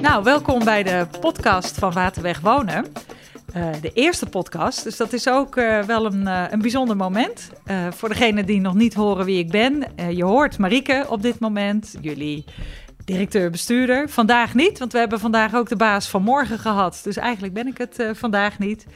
Nou, 0.00 0.24
welkom 0.24 0.64
bij 0.64 0.82
de 0.82 1.06
podcast 1.20 1.78
van 1.78 1.92
Waterweg 1.92 2.40
Wonen. 2.40 2.86
Uh, 3.56 3.66
de 3.80 3.92
eerste 3.92 4.26
podcast, 4.26 4.84
dus 4.84 4.96
dat 4.96 5.12
is 5.12 5.28
ook 5.28 5.56
uh, 5.56 5.82
wel 5.82 6.06
een, 6.06 6.22
uh, 6.22 6.44
een 6.50 6.60
bijzonder 6.60 6.96
moment. 6.96 7.50
voor 7.90 8.08
degenen 8.08 8.46
die 8.46 8.60
nog 8.60 8.74
niet 8.74 8.94
horen 8.94 9.24
wie 9.24 9.38
ik 9.38 9.50
ben. 9.50 9.84
je 10.10 10.24
hoort 10.24 10.58
Marieke 10.58 11.06
op 11.08 11.22
dit 11.22 11.38
moment, 11.38 11.96
jullie 12.00 12.44
directeur-bestuurder. 13.04 14.08
Vandaag 14.08 14.54
niet, 14.54 14.78
want 14.78 14.92
we 14.92 14.98
hebben 14.98 15.20
vandaag 15.20 15.54
ook 15.54 15.68
de 15.68 15.76
baas 15.76 16.08
van 16.08 16.22
morgen 16.22 16.58
gehad. 16.58 17.00
Dus 17.02 17.16
eigenlijk 17.16 17.54
ben 17.54 17.66
ik 17.66 17.78
het 17.78 18.04
vandaag 18.12 18.58
niet. 18.58 18.86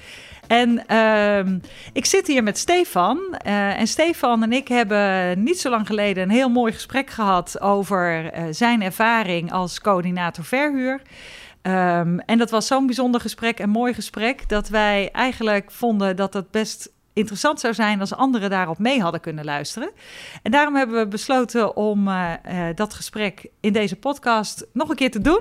En 0.46 0.84
uh, 0.91 1.57
ik 1.93 2.05
zit 2.05 2.27
hier 2.27 2.43
met 2.43 2.59
Stefan. 2.59 3.19
Uh, 3.46 3.79
en 3.80 3.87
Stefan 3.87 4.43
en 4.43 4.52
ik 4.52 4.69
hebben 4.69 5.42
niet 5.42 5.61
zo 5.61 5.70
lang 5.70 5.87
geleden 5.87 6.23
een 6.23 6.30
heel 6.30 6.48
mooi 6.48 6.73
gesprek 6.73 7.11
gehad 7.11 7.61
over 7.61 8.25
uh, 8.25 8.42
zijn 8.51 8.83
ervaring 8.83 9.52
als 9.52 9.80
coördinator 9.80 10.45
verhuur. 10.45 11.00
Um, 11.62 12.20
en 12.20 12.39
dat 12.39 12.50
was 12.50 12.66
zo'n 12.66 12.86
bijzonder 12.86 13.20
gesprek 13.20 13.59
en 13.59 13.69
mooi 13.69 13.95
gesprek 13.95 14.48
dat 14.48 14.69
wij 14.69 15.09
eigenlijk 15.12 15.70
vonden 15.70 16.16
dat 16.16 16.34
het 16.34 16.50
best 16.50 16.92
interessant 17.14 17.60
zou 17.60 17.74
zijn 17.74 18.00
als 18.00 18.14
anderen 18.14 18.50
daarop 18.50 18.78
mee 18.78 19.00
hadden 19.00 19.20
kunnen 19.20 19.45
luisteren. 19.45 19.91
En 20.42 20.50
daarom 20.50 20.74
hebben 20.74 20.98
we 20.98 21.09
besloten 21.09 21.77
om 21.77 22.09
uh, 22.09 22.32
dat 22.74 22.95
gesprek 22.95 23.46
in 23.60 23.72
deze 23.72 23.96
podcast 23.96 24.66
nog 24.72 24.88
een 24.88 24.96
keer 24.96 25.10
te 25.10 25.20
doen. 25.20 25.41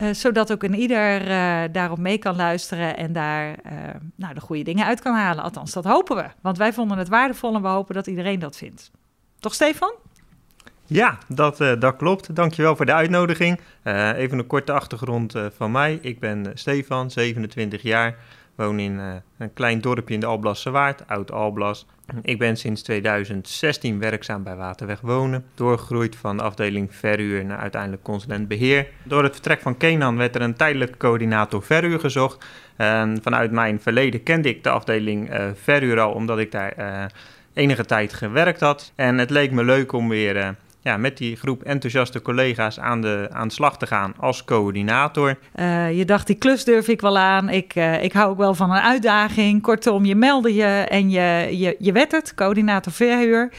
Uh, 0.00 0.12
zodat 0.12 0.52
ook 0.52 0.62
een 0.62 0.74
ieder 0.74 1.22
daarop 1.72 1.98
mee 1.98 2.18
kan 2.18 2.36
luisteren 2.36 2.96
en 2.96 3.12
daar 3.12 3.56
nou, 4.16 4.34
de 4.34 4.40
goede 4.40 4.62
dingen 4.62 4.86
uit 4.86 5.00
kan 5.00 5.14
halen. 5.14 5.44
Althans, 5.44 5.72
dat 5.72 5.84
hopen 5.84 6.16
we. 6.16 6.24
Want 6.40 6.58
wij 6.58 6.72
vonden 6.72 6.98
het 6.98 7.08
waardevol 7.08 7.54
en 7.54 7.62
we 7.62 7.68
hopen 7.68 7.94
dat 7.94 8.06
iedereen 8.06 8.38
dat 8.38 8.56
vindt. 8.56 8.90
Toch, 9.38 9.54
Stefan? 9.54 9.92
Ja, 10.86 11.18
dat, 11.28 11.56
dat 11.56 11.96
klopt. 11.96 12.36
Dankjewel 12.36 12.76
voor 12.76 12.86
de 12.86 12.92
uitnodiging. 12.92 13.60
even 14.16 14.38
een 14.38 14.46
korte 14.46 14.72
achtergrond 14.72 15.34
van 15.56 15.70
mij. 15.70 15.98
Ik 16.02 16.20
ben 16.20 16.50
Stefan, 16.54 17.10
27 17.10 17.82
jaar. 17.82 18.16
Woon 18.56 18.78
in 18.78 18.98
een 19.38 19.52
klein 19.54 19.80
dorpje 19.80 20.14
in 20.14 20.20
de 20.20 20.26
Alblasse 20.26 20.70
Waard, 20.70 21.08
Oud-Alblas. 21.08 21.86
Ik 22.22 22.38
ben 22.38 22.56
sinds 22.56 22.82
2016 22.82 23.98
werkzaam 23.98 24.42
bij 24.42 24.56
Waterweg 24.56 25.00
Wonen, 25.00 25.44
doorgegroeid 25.54 26.16
van 26.16 26.40
afdeling 26.40 26.94
verhuur 26.94 27.44
naar 27.44 27.58
uiteindelijk 27.58 28.02
consulent 28.02 28.48
beheer. 28.48 28.86
Door 29.02 29.22
het 29.22 29.32
vertrek 29.32 29.60
van 29.60 29.76
Kenan 29.76 30.16
werd 30.16 30.34
er 30.34 30.42
een 30.42 30.54
tijdelijke 30.54 30.98
coördinator 30.98 31.62
verhuur 31.62 32.00
gezocht. 32.00 32.46
Vanuit 33.22 33.50
mijn 33.50 33.80
verleden 33.80 34.22
kende 34.22 34.48
ik 34.48 34.62
de 34.62 34.70
afdeling 34.70 35.32
uh, 35.32 35.46
verhuur 35.54 36.00
al, 36.00 36.12
omdat 36.12 36.38
ik 36.38 36.52
daar 36.52 36.74
uh, 36.78 37.04
enige 37.52 37.84
tijd 37.84 38.12
gewerkt 38.14 38.60
had. 38.60 38.92
En 38.94 39.18
het 39.18 39.30
leek 39.30 39.50
me 39.50 39.64
leuk 39.64 39.92
om 39.92 40.08
weer 40.08 40.56
ja, 40.84 40.96
met 40.96 41.16
die 41.16 41.36
groep 41.36 41.62
enthousiaste 41.62 42.22
collega's 42.22 42.78
aan 42.78 43.00
de, 43.00 43.28
aan 43.32 43.48
de 43.48 43.54
slag 43.54 43.78
te 43.78 43.86
gaan 43.86 44.14
als 44.18 44.44
coördinator. 44.44 45.38
Uh, 45.56 45.96
je 45.96 46.04
dacht, 46.04 46.26
die 46.26 46.36
klus 46.36 46.64
durf 46.64 46.88
ik 46.88 47.00
wel 47.00 47.18
aan. 47.18 47.48
Ik, 47.48 47.74
uh, 47.74 48.02
ik 48.02 48.12
hou 48.12 48.30
ook 48.30 48.36
wel 48.36 48.54
van 48.54 48.70
een 48.70 48.82
uitdaging. 48.82 49.62
Kortom, 49.62 50.04
je 50.04 50.14
meldde 50.14 50.54
je 50.54 50.86
en 50.88 51.10
je, 51.10 51.48
je, 51.58 51.76
je 51.78 51.92
werd 51.92 52.12
het, 52.12 52.34
coördinator 52.34 52.92
verhuur. 52.92 53.52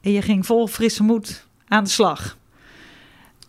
En 0.00 0.12
je 0.12 0.22
ging 0.22 0.46
vol 0.46 0.66
frisse 0.66 1.02
moed 1.02 1.46
aan 1.68 1.84
de 1.84 1.90
slag. 1.90 2.36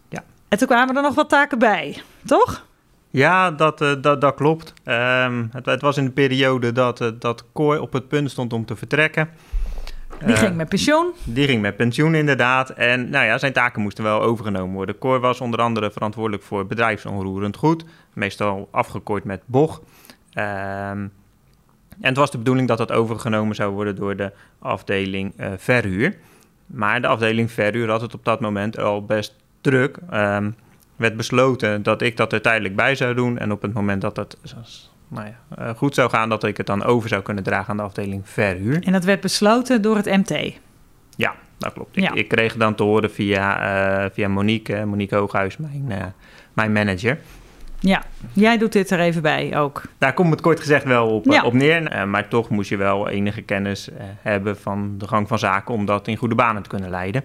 Ja. 0.10 0.24
En 0.48 0.58
toen 0.58 0.68
kwamen 0.68 0.96
er 0.96 1.02
nog 1.02 1.16
wat 1.16 1.30
taken 1.30 1.60
bij, 1.60 2.02
toch? 2.26 2.66
Ja, 3.10 3.52
dat, 3.52 3.82
uh, 3.82 3.94
dat, 4.02 4.22
dat 4.22 4.36
klopt. 4.36 4.74
Um, 4.86 5.50
het, 5.52 5.66
het, 5.66 5.82
was 5.82 5.98
in 5.98 6.06
de 6.06 6.12
periode 6.12 6.72
dat, 6.72 7.12
dat 7.20 7.46
Kooi 7.54 7.80
op 7.80 7.94
het 7.94 8.08
punt 8.08 8.32
stond 8.32 8.54
om 8.54 8.66
te 8.66 8.76
vertrekken. 8.76 9.30
Die 10.26 10.36
ging 10.36 10.56
met 10.56 10.70
pensioen? 10.70 11.12
Die 11.24 11.48
ging 11.48 11.62
met 11.62 11.76
pensioen, 11.76 12.16
inderdaad. 12.16 12.70
En 12.70 13.10
nou 13.10 13.26
ja, 13.26 13.38
zijn 13.38 13.54
taken 13.54 13.82
moesten 13.82 14.04
wel 14.04 14.22
overgenomen 14.22 14.76
worden. 14.76 14.98
Cor 14.98 15.20
was 15.20 15.42
onder 15.42 15.60
andere 15.60 15.92
verantwoordelijk 15.92 16.44
voor 16.44 16.68
bedrijfsonroerend 16.68 17.56
goed. 17.56 17.86
Meestal 18.14 18.68
afgekort 18.72 19.24
met 19.24 19.42
BOG. 19.46 19.82
Um, 20.34 21.12
en 22.02 22.10
het 22.10 22.18
was 22.18 22.32
de 22.32 22.38
bedoeling 22.38 22.68
dat 22.68 22.78
dat 22.78 22.92
overgenomen 22.92 23.56
zou 23.56 23.74
worden 23.74 23.96
door 23.96 24.16
de 24.16 24.32
afdeling 24.60 25.34
uh, 25.40 25.48
verhuur. 25.58 26.18
Maar 26.66 27.02
de 27.02 27.08
afdeling 27.08 27.52
verhuur 27.52 27.90
had 27.90 28.02
het 28.02 28.14
op 28.14 28.26
dat 28.26 28.40
moment 28.40 28.78
al 28.78 29.06
best 29.06 29.36
druk. 29.62 29.98
Um, 30.14 30.56
werd 30.96 31.18
besloten 31.18 31.84
dat 31.84 32.02
ik 32.02 32.18
dat 32.18 32.34
er 32.34 32.42
tijdelijk 32.42 32.76
bij 32.76 32.96
zou 32.96 33.14
doen. 33.14 33.38
En 33.38 33.52
op 33.52 33.62
het 33.62 33.74
moment 33.74 34.02
dat 34.02 34.16
dat 34.16 34.38
nou 35.14 35.28
ja, 35.28 35.64
uh, 35.64 35.76
goed 35.76 35.96
zou 35.96 36.10
gaan, 36.10 36.30
dat 36.30 36.44
ik 36.44 36.58
het 36.58 36.66
dan 36.66 36.84
over 36.84 37.10
zou 37.10 37.22
kunnen 37.22 37.44
dragen 37.44 37.70
aan 37.70 37.78
de 37.78 37.84
afdeling 37.84 38.30
verhuur. 38.30 38.84
En 38.84 38.92
dat 38.92 39.04
werd 39.04 39.22
besloten 39.22 39.82
door 39.82 39.96
het 39.96 40.06
MT? 40.06 40.54
Ja, 41.16 41.36
dat 41.58 41.74
klopt. 41.74 41.98
Ik, 41.98 42.04
ja. 42.04 42.14
ik 42.14 42.28
kreeg 42.28 42.56
dan 42.56 42.76
te 42.76 42.84
horen 42.84 43.12
via, 43.12 44.04
uh, 44.04 44.10
via 44.14 44.28
Monique, 44.28 44.86
Monique 44.86 45.18
Hooghuis, 45.18 45.58
mijn, 45.58 45.86
uh, 45.90 45.98
mijn 46.54 46.72
manager. 46.72 47.20
Ja, 47.80 48.04
jij 48.34 48.58
doet 48.58 48.72
dit 48.72 48.90
er 48.90 49.00
even 49.00 49.22
bij 49.22 49.58
ook. 49.58 49.82
Daar 49.98 50.14
komt 50.14 50.30
het 50.30 50.42
kort 50.42 50.60
gezegd 50.60 50.84
wel 50.84 51.10
op, 51.10 51.26
ja. 51.26 51.44
op 51.44 51.54
neer. 51.54 51.94
Uh, 51.94 52.04
maar 52.04 52.28
toch 52.28 52.50
moest 52.50 52.70
je 52.70 52.78
wel 52.78 53.10
enige 53.10 53.42
kennis 53.42 53.90
hebben 54.22 54.58
van 54.58 54.96
de 54.98 55.08
gang 55.08 55.28
van 55.28 55.40
zaken 55.40 55.74
om 55.74 55.86
dat 55.86 56.08
in 56.08 56.18
goede 56.18 56.36
banen 56.36 56.64
te 56.64 56.70
kunnen 56.70 56.90
leiden. 56.90 57.24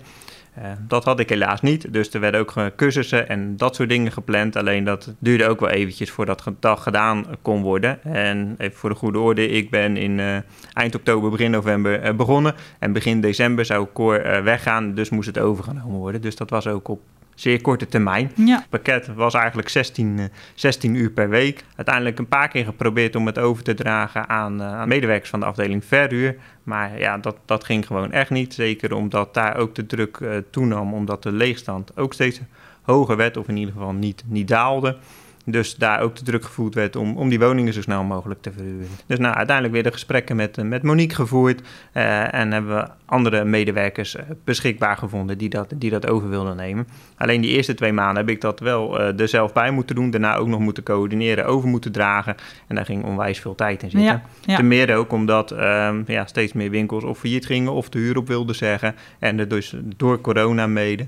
Uh, 0.63 0.65
dat 0.89 1.05
had 1.05 1.21
ik 1.21 1.29
helaas 1.29 1.61
niet, 1.61 1.93
dus 1.93 2.15
er 2.15 2.21
werden 2.21 2.41
ook 2.41 2.55
cursussen 2.77 3.29
en 3.29 3.57
dat 3.57 3.75
soort 3.75 3.89
dingen 3.89 4.13
gepland. 4.13 4.57
Alleen 4.57 4.85
dat 4.85 5.15
duurde 5.19 5.49
ook 5.49 5.61
wel 5.61 5.69
eventjes 5.69 6.11
voordat 6.11 6.45
dat 6.61 6.81
gedaan 6.81 7.25
kon 7.43 7.63
worden. 7.63 8.03
En 8.03 8.55
even 8.59 8.79
voor 8.79 8.91
de 8.91 8.97
goede 8.97 9.19
orde, 9.19 9.49
ik 9.49 9.71
ben 9.71 9.97
in 9.97 10.19
uh, 10.19 10.37
eind 10.73 10.95
oktober, 10.95 11.31
begin 11.31 11.51
november 11.51 12.17
begonnen. 12.17 12.55
En 12.79 12.93
begin 12.93 13.21
december 13.21 13.65
zou 13.65 13.87
Cor 13.93 14.43
weggaan, 14.43 14.95
dus 14.95 15.11
moest 15.11 15.27
het 15.27 15.39
overgenomen 15.39 15.99
worden. 15.99 16.21
Dus 16.21 16.37
dat 16.37 16.51
was 16.51 16.67
ook 16.67 16.89
op 16.89 17.01
zeer 17.41 17.61
korte 17.61 17.87
termijn. 17.87 18.33
Ja. 18.35 18.57
Het 18.57 18.69
pakket 18.69 19.15
was 19.15 19.35
eigenlijk 19.35 19.69
16, 19.69 20.31
16 20.55 20.95
uur 20.95 21.11
per 21.11 21.29
week. 21.29 21.65
Uiteindelijk 21.77 22.19
een 22.19 22.29
paar 22.29 22.49
keer 22.49 22.65
geprobeerd 22.65 23.17
om 23.17 23.27
het 23.27 23.39
over 23.39 23.65
te 23.65 23.75
dragen 23.75 24.29
aan, 24.29 24.63
aan 24.63 24.89
medewerkers 24.89 25.31
van 25.31 25.41
de 25.41 25.47
afdeling 25.47 25.85
verhuur. 25.85 26.37
Maar 26.63 26.99
ja, 26.99 27.19
dat, 27.19 27.37
dat 27.45 27.65
ging 27.65 27.87
gewoon 27.87 28.13
echt 28.13 28.31
niet. 28.31 28.55
Zeker 28.55 28.95
omdat 28.95 29.35
daar 29.35 29.57
ook 29.57 29.75
de 29.75 29.87
druk 29.87 30.19
uh, 30.19 30.37
toenam, 30.51 30.95
omdat 30.95 31.23
de 31.23 31.33
leegstand 31.33 31.97
ook 31.97 32.13
steeds 32.13 32.41
hoger 32.83 33.17
werd, 33.17 33.37
of 33.37 33.49
in 33.49 33.57
ieder 33.57 33.75
geval 33.75 33.93
niet, 33.93 34.23
niet 34.27 34.49
daalde. 34.49 34.97
Dus 35.51 35.75
daar 35.75 36.01
ook 36.01 36.17
de 36.17 36.23
druk 36.23 36.45
gevoeld 36.45 36.75
werd 36.75 36.97
om, 36.97 37.17
om 37.17 37.29
die 37.29 37.39
woningen 37.39 37.73
zo 37.73 37.81
snel 37.81 38.05
mogelijk 38.05 38.43
te 38.43 38.53
verhuren. 38.53 38.89
Dus 39.07 39.19
nou, 39.19 39.35
uiteindelijk 39.35 39.75
weer 39.75 39.83
de 39.83 39.93
gesprekken 39.93 40.37
met, 40.37 40.63
met 40.63 40.83
Monique 40.83 41.15
gevoerd. 41.15 41.61
Uh, 41.95 42.35
en 42.35 42.53
hebben 42.53 42.77
we 42.77 42.89
andere 43.05 43.45
medewerkers 43.45 44.17
uh, 44.17 44.23
beschikbaar 44.45 44.97
gevonden 44.97 45.39
die 45.39 45.49
dat, 45.49 45.73
die 45.75 45.91
dat 45.91 46.07
over 46.07 46.29
wilden 46.29 46.57
nemen. 46.57 46.87
Alleen 47.17 47.41
die 47.41 47.51
eerste 47.51 47.75
twee 47.75 47.93
maanden 47.93 48.17
heb 48.17 48.29
ik 48.29 48.41
dat 48.41 48.61
wel 48.61 49.01
uh, 49.01 49.21
er 49.21 49.29
zelf 49.29 49.53
bij 49.53 49.71
moeten 49.71 49.95
doen. 49.95 50.11
Daarna 50.11 50.37
ook 50.37 50.49
nog 50.49 50.61
moeten 50.61 50.83
coördineren, 50.83 51.47
over 51.47 51.69
moeten 51.69 51.93
dragen. 51.93 52.37
En 52.67 52.75
daar 52.75 52.85
ging 52.85 53.05
onwijs 53.05 53.41
veel 53.41 53.55
tijd 53.55 53.83
in 53.83 53.91
zitten. 53.91 54.09
Ja, 54.09 54.23
ja. 54.41 54.57
Ten 54.57 54.69
meer 54.69 54.97
ook 54.97 55.13
omdat 55.13 55.51
um, 55.51 56.05
ja, 56.07 56.27
steeds 56.27 56.53
meer 56.53 56.71
winkels 56.71 57.05
of 57.05 57.19
failliet 57.19 57.47
gingen 57.47 57.73
of 57.73 57.89
de 57.89 57.99
huur 57.99 58.17
op 58.17 58.29
wilden 58.29 58.55
zeggen. 58.55 58.95
En 59.19 59.39
er 59.39 59.49
dus 59.49 59.75
door 59.97 60.21
corona 60.21 60.67
mede. 60.67 61.07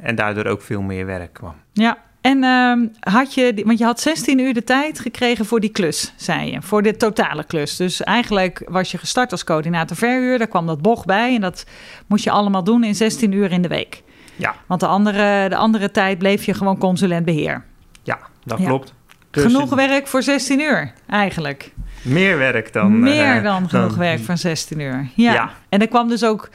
en 0.00 0.14
daardoor 0.14 0.44
ook 0.44 0.62
veel 0.62 0.82
meer 0.82 1.06
werk 1.06 1.32
kwam. 1.32 1.54
Ja, 1.72 1.98
en 2.20 2.42
uh, 2.42 2.88
had 3.00 3.34
je, 3.34 3.62
want 3.64 3.78
je 3.78 3.84
had 3.84 4.00
16 4.00 4.38
uur 4.38 4.54
de 4.54 4.64
tijd 4.64 5.00
gekregen 5.00 5.46
voor 5.46 5.60
die 5.60 5.70
klus, 5.70 6.12
zei 6.16 6.50
je, 6.50 6.62
voor 6.62 6.82
de 6.82 6.96
totale 6.96 7.44
klus. 7.44 7.76
Dus 7.76 8.02
eigenlijk 8.02 8.62
was 8.68 8.90
je 8.90 8.98
gestart 8.98 9.32
als 9.32 9.44
coördinator 9.44 9.96
verhuur, 9.96 10.38
daar 10.38 10.46
kwam 10.46 10.66
dat 10.66 10.82
bocht 10.82 11.06
bij 11.06 11.34
en 11.34 11.40
dat 11.40 11.64
moest 12.06 12.24
je 12.24 12.30
allemaal 12.30 12.64
doen 12.64 12.84
in 12.84 12.94
16 12.94 13.32
uur 13.32 13.52
in 13.52 13.62
de 13.62 13.68
week. 13.68 14.02
Ja. 14.36 14.54
Want 14.66 14.80
de 14.80 14.86
andere, 14.86 15.48
de 15.48 15.56
andere 15.56 15.90
tijd 15.90 16.18
bleef 16.18 16.44
je 16.44 16.54
gewoon 16.54 16.78
consulent 16.78 17.24
beheer. 17.24 17.64
Ja, 18.02 18.18
dat 18.44 18.58
ja. 18.58 18.66
klopt. 18.66 18.94
Dus 19.30 19.42
genoeg 19.42 19.74
werk 19.74 20.06
voor 20.06 20.22
16 20.22 20.60
uur, 20.60 20.92
eigenlijk. 21.08 21.72
Meer 22.02 22.38
werk 22.38 22.72
dan. 22.72 22.98
Meer 22.98 23.36
uh, 23.36 23.42
dan 23.42 23.68
genoeg 23.68 23.96
werk 23.96 24.20
van 24.20 24.38
16 24.38 24.80
uur. 24.80 25.08
Ja. 25.14 25.32
ja. 25.32 25.50
En 25.68 25.80
er 25.80 25.88
kwam 25.88 26.08
dus 26.08 26.24
ook 26.24 26.48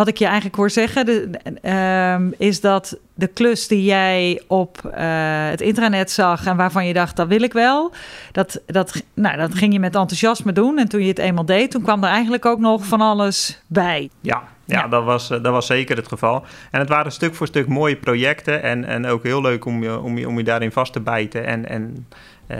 wat 0.00 0.08
ik 0.08 0.18
je 0.18 0.24
eigenlijk 0.24 0.56
hoor 0.56 0.70
zeggen, 0.70 1.06
de, 1.06 1.30
uh, 1.62 2.48
is 2.48 2.60
dat 2.60 2.98
de 3.14 3.26
klus 3.26 3.68
die 3.68 3.84
jij 3.84 4.42
op 4.46 4.80
uh, 4.84 4.92
het 5.48 5.60
intranet 5.60 6.10
zag 6.10 6.46
en 6.46 6.56
waarvan 6.56 6.86
je 6.86 6.92
dacht, 6.92 7.16
dat 7.16 7.28
wil 7.28 7.42
ik 7.42 7.52
wel, 7.52 7.92
dat, 8.32 8.60
dat, 8.66 9.02
nou, 9.14 9.36
dat 9.36 9.54
ging 9.54 9.72
je 9.72 9.78
met 9.78 9.94
enthousiasme 9.94 10.52
doen. 10.52 10.78
En 10.78 10.88
toen 10.88 11.00
je 11.00 11.08
het 11.08 11.18
eenmaal 11.18 11.44
deed, 11.44 11.70
toen 11.70 11.82
kwam 11.82 12.04
er 12.04 12.10
eigenlijk 12.10 12.46
ook 12.46 12.58
nog 12.58 12.84
van 12.84 13.00
alles 13.00 13.62
bij. 13.66 14.10
Ja, 14.20 14.42
ja, 14.64 14.78
ja. 14.78 14.88
Dat, 14.88 15.04
was, 15.04 15.28
dat 15.28 15.42
was 15.42 15.66
zeker 15.66 15.96
het 15.96 16.08
geval. 16.08 16.44
En 16.70 16.80
het 16.80 16.88
waren 16.88 17.12
stuk 17.12 17.34
voor 17.34 17.46
stuk 17.46 17.68
mooie 17.68 17.96
projecten 17.96 18.62
en, 18.62 18.84
en 18.84 19.06
ook 19.06 19.22
heel 19.22 19.40
leuk 19.40 19.64
om 19.64 19.82
je, 19.82 19.98
om, 19.98 20.18
je, 20.18 20.28
om 20.28 20.38
je 20.38 20.44
daarin 20.44 20.72
vast 20.72 20.92
te 20.92 21.00
bijten 21.00 21.46
en, 21.46 21.68
en 21.68 22.06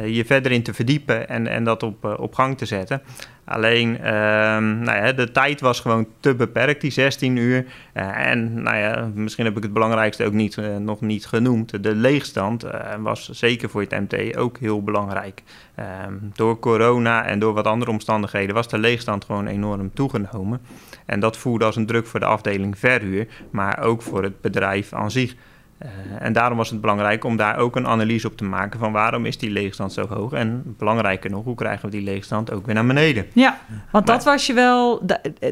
je 0.05 0.25
verder 0.25 0.53
in 0.53 0.63
te 0.63 0.75
verdiepen 0.75 1.29
en, 1.29 1.47
en 1.47 1.65
dat 1.65 1.83
op, 1.83 2.05
op 2.05 2.35
gang 2.35 2.59
te 2.59 2.67
zetten. 2.67 3.03
Alleen, 3.51 3.99
ehm, 3.99 4.79
nou 4.79 5.05
ja, 5.05 5.13
de 5.13 5.31
tijd 5.31 5.61
was 5.61 5.81
gewoon 5.81 6.07
te 6.21 6.35
beperkt, 6.35 6.81
die 6.81 6.91
16 6.91 7.37
uur. 7.37 7.67
en 7.93 8.63
nou 8.63 8.77
ja, 8.77 9.11
misschien 9.15 9.45
heb 9.45 9.57
ik 9.57 9.63
het 9.63 9.73
belangrijkste 9.73 10.25
ook 10.25 10.33
niet, 10.33 10.57
nog 10.79 11.01
niet 11.01 11.27
genoemd. 11.27 11.83
De 11.83 11.95
leegstand 11.95 12.65
was 13.01 13.29
zeker 13.29 13.71
voor 13.71 13.81
het 13.81 13.91
MT 13.91 14.37
ook 14.37 14.59
heel 14.59 14.83
belangrijk. 14.83 15.43
Ehm, 15.75 16.15
door 16.35 16.59
corona 16.59 17.25
en 17.25 17.39
door 17.39 17.55
wat 17.55 17.67
andere 17.67 17.91
omstandigheden 17.91 18.55
was 18.55 18.69
de 18.69 18.79
leegstand 18.79 19.25
gewoon 19.25 19.47
enorm 19.47 19.91
toegenomen. 19.95 20.61
En 21.07 21.21
dat 21.21 21.37
voerde 21.37 21.65
als 21.65 21.77
een 21.77 21.87
druk 21.87 22.07
voor 22.07 22.21
de 22.21 22.27
afdeling 22.27 22.79
verhuur, 22.79 23.27
maar 23.51 23.83
ook 23.83 24.03
voor 24.03 24.23
het 24.23 24.41
bedrijf 24.41 24.93
aan 24.93 25.11
zich. 25.11 25.35
Uh, 25.83 25.89
en 26.19 26.33
daarom 26.33 26.57
was 26.57 26.71
het 26.71 26.81
belangrijk 26.81 27.25
om 27.25 27.37
daar 27.37 27.57
ook 27.57 27.77
een 27.77 27.87
analyse 27.87 28.27
op 28.27 28.37
te 28.37 28.45
maken 28.45 28.79
van 28.79 28.93
waarom 28.93 29.27
is 29.27 29.39
die 29.39 29.51
leegstand 29.51 29.93
zo 29.93 30.07
hoog 30.07 30.33
en 30.33 30.75
belangrijker 30.79 31.31
nog, 31.31 31.45
hoe 31.45 31.55
krijgen 31.55 31.85
we 31.85 31.91
die 31.91 32.05
leegstand 32.05 32.53
ook 32.53 32.67
weer 32.67 32.75
naar 32.75 32.87
beneden. 32.87 33.27
Ja, 33.33 33.59
want 33.91 34.07
dat 34.07 34.25
was 34.25 34.47
je 34.47 34.53
wel, 34.53 35.07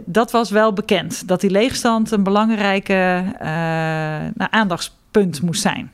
dat 0.04 0.30
was 0.30 0.50
wel 0.50 0.72
bekend, 0.72 1.28
dat 1.28 1.40
die 1.40 1.50
leegstand 1.50 2.10
een 2.10 2.22
belangrijke 2.22 3.24
uh, 3.42 4.44
aandachtspunt 4.50 5.42
moest 5.42 5.62
zijn. 5.62 5.90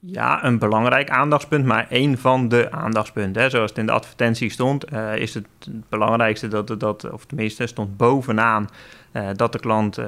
Ja, 0.00 0.44
een 0.44 0.58
belangrijk 0.58 1.10
aandachtspunt, 1.10 1.64
maar 1.64 1.86
één 1.90 2.18
van 2.18 2.48
de 2.48 2.70
aandachtspunten. 2.70 3.42
Hè. 3.42 3.50
Zoals 3.50 3.70
het 3.70 3.78
in 3.78 3.86
de 3.86 3.92
advertentie 3.92 4.50
stond, 4.50 4.92
uh, 4.92 5.16
is 5.16 5.34
het, 5.34 5.46
belangrijkste 5.88 6.48
dat, 6.48 6.80
dat, 6.80 7.10
of 7.10 7.24
tenminste 7.24 7.66
stond 7.66 7.96
bovenaan 7.96 8.68
uh, 9.12 9.28
dat 9.32 9.52
de 9.52 9.58
klant 9.58 9.98
uh, 9.98 10.06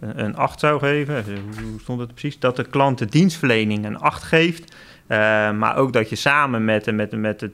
een 0.00 0.36
8 0.36 0.60
zou 0.60 0.78
geven. 0.78 1.24
Hoe 1.24 1.80
stond 1.80 2.00
het 2.00 2.10
precies? 2.10 2.38
Dat 2.38 2.56
de 2.56 2.64
klant 2.64 2.98
de 2.98 3.06
dienstverlening 3.06 3.84
een 3.84 3.98
8 3.98 4.22
geeft. 4.22 4.76
maar 5.56 5.76
ook 5.76 5.92
dat 5.92 6.08
je 6.08 6.16
samen 6.16 6.64
met, 6.64 6.92
met, 6.92 7.12
met 7.12 7.40
de 7.40 7.50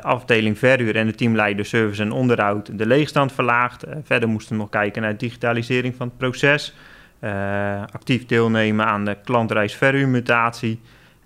afdeling 0.00 0.58
verhuur 0.58 0.96
en 0.96 1.06
de 1.06 1.14
teamleider 1.14 1.64
service 1.64 2.02
en 2.02 2.12
onderhoud 2.12 2.78
de 2.78 2.86
leegstand 2.86 3.32
verlaagt. 3.32 3.84
verder 4.02 4.28
moesten 4.28 4.52
we 4.52 4.62
nog 4.62 4.70
kijken 4.70 5.02
naar 5.02 5.16
digitalisering 5.16 5.94
van 5.96 6.06
het 6.06 6.16
proces. 6.16 6.74
Uh, 7.20 7.80
actief 7.92 8.26
deelnemen 8.26 8.86
aan 8.86 9.04
de 9.04 9.16
klantreisverhuurmutatie. 9.24 10.80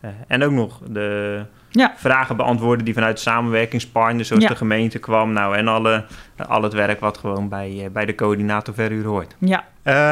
Uh, 0.04 0.10
en 0.26 0.44
ook 0.44 0.52
nog 0.52 0.80
de 0.88 1.42
ja. 1.70 1.92
vragen 1.96 2.36
beantwoorden 2.36 2.84
die 2.84 2.94
vanuit 2.94 3.20
samenwerkingspartners, 3.20 4.28
zoals 4.28 4.46
de 4.46 4.56
gemeente 4.56 4.98
kwam. 4.98 5.32
Nou, 5.32 5.56
en 5.56 5.68
alle, 5.68 6.04
al 6.48 6.62
het 6.62 6.72
werk 6.72 7.00
wat 7.00 7.18
gewoon 7.18 7.48
bij, 7.48 7.88
bij 7.92 8.06
de 8.06 8.14
coördinator 8.14 8.74
verhuur 8.74 9.04
hoort. 9.04 9.36
Ja. 9.38 9.64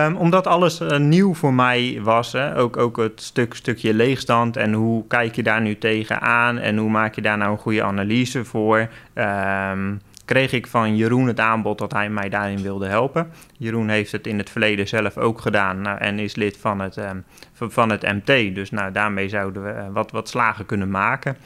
Um, 0.07 0.17
omdat 0.17 0.47
alles 0.47 0.81
nieuw 0.99 1.35
voor 1.35 1.55
mij 1.55 1.99
was, 2.03 2.33
hè, 2.33 2.59
ook, 2.59 2.77
ook 2.77 2.97
het 2.97 3.23
stuk, 3.23 3.55
stukje 3.55 3.95
leegstand 3.95 4.57
en 4.57 4.73
hoe 4.73 5.07
kijk 5.07 5.35
je 5.35 5.43
daar 5.43 5.61
nu 5.61 5.79
tegenaan 5.79 6.59
en 6.59 6.77
hoe 6.77 6.91
maak 6.91 7.15
je 7.15 7.23
daar 7.23 7.39
nou 7.39 7.51
een 7.51 7.59
goede 7.59 7.83
analyse 7.83 8.45
voor. 8.45 8.89
Um, 9.15 10.01
kreeg 10.31 10.53
ik 10.53 10.67
van 10.67 10.97
Jeroen 10.97 11.27
het 11.27 11.41
aanbod 11.41 11.79
dat 11.79 11.93
hij 11.93 12.11
mij 12.11 12.29
daarin 12.29 12.63
wilde 12.63 12.87
helpen. 12.87 13.33
Jeroen 13.59 13.89
heeft 13.89 14.13
het 14.13 14.27
in 14.27 14.39
het 14.39 14.51
verleden 14.51 14.89
zelf 14.89 15.19
ook 15.19 15.41
gedaan 15.41 15.81
nou, 15.81 15.99
en 15.99 16.19
is 16.19 16.35
lid 16.35 16.57
van 16.57 16.81
het, 16.81 16.97
um, 16.97 17.25
van 17.53 17.91
het 17.91 18.03
MT. 18.03 18.55
Dus 18.55 18.71
nou, 18.71 18.93
daarmee 18.93 19.29
zouden 19.29 19.65
we 19.65 19.71
uh, 19.71 19.87
wat, 19.93 20.11
wat 20.11 20.29
slagen 20.29 20.67
kunnen 20.67 20.91
maken. 20.91 21.37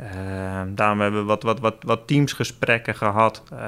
Uh, 0.00 0.06
daarom 0.68 1.00
hebben 1.00 1.20
we 1.20 1.26
wat, 1.26 1.42
wat, 1.42 1.60
wat, 1.60 1.76
wat 1.80 2.06
teamsgesprekken 2.06 2.94
gehad. 2.94 3.42
Uh, 3.52 3.58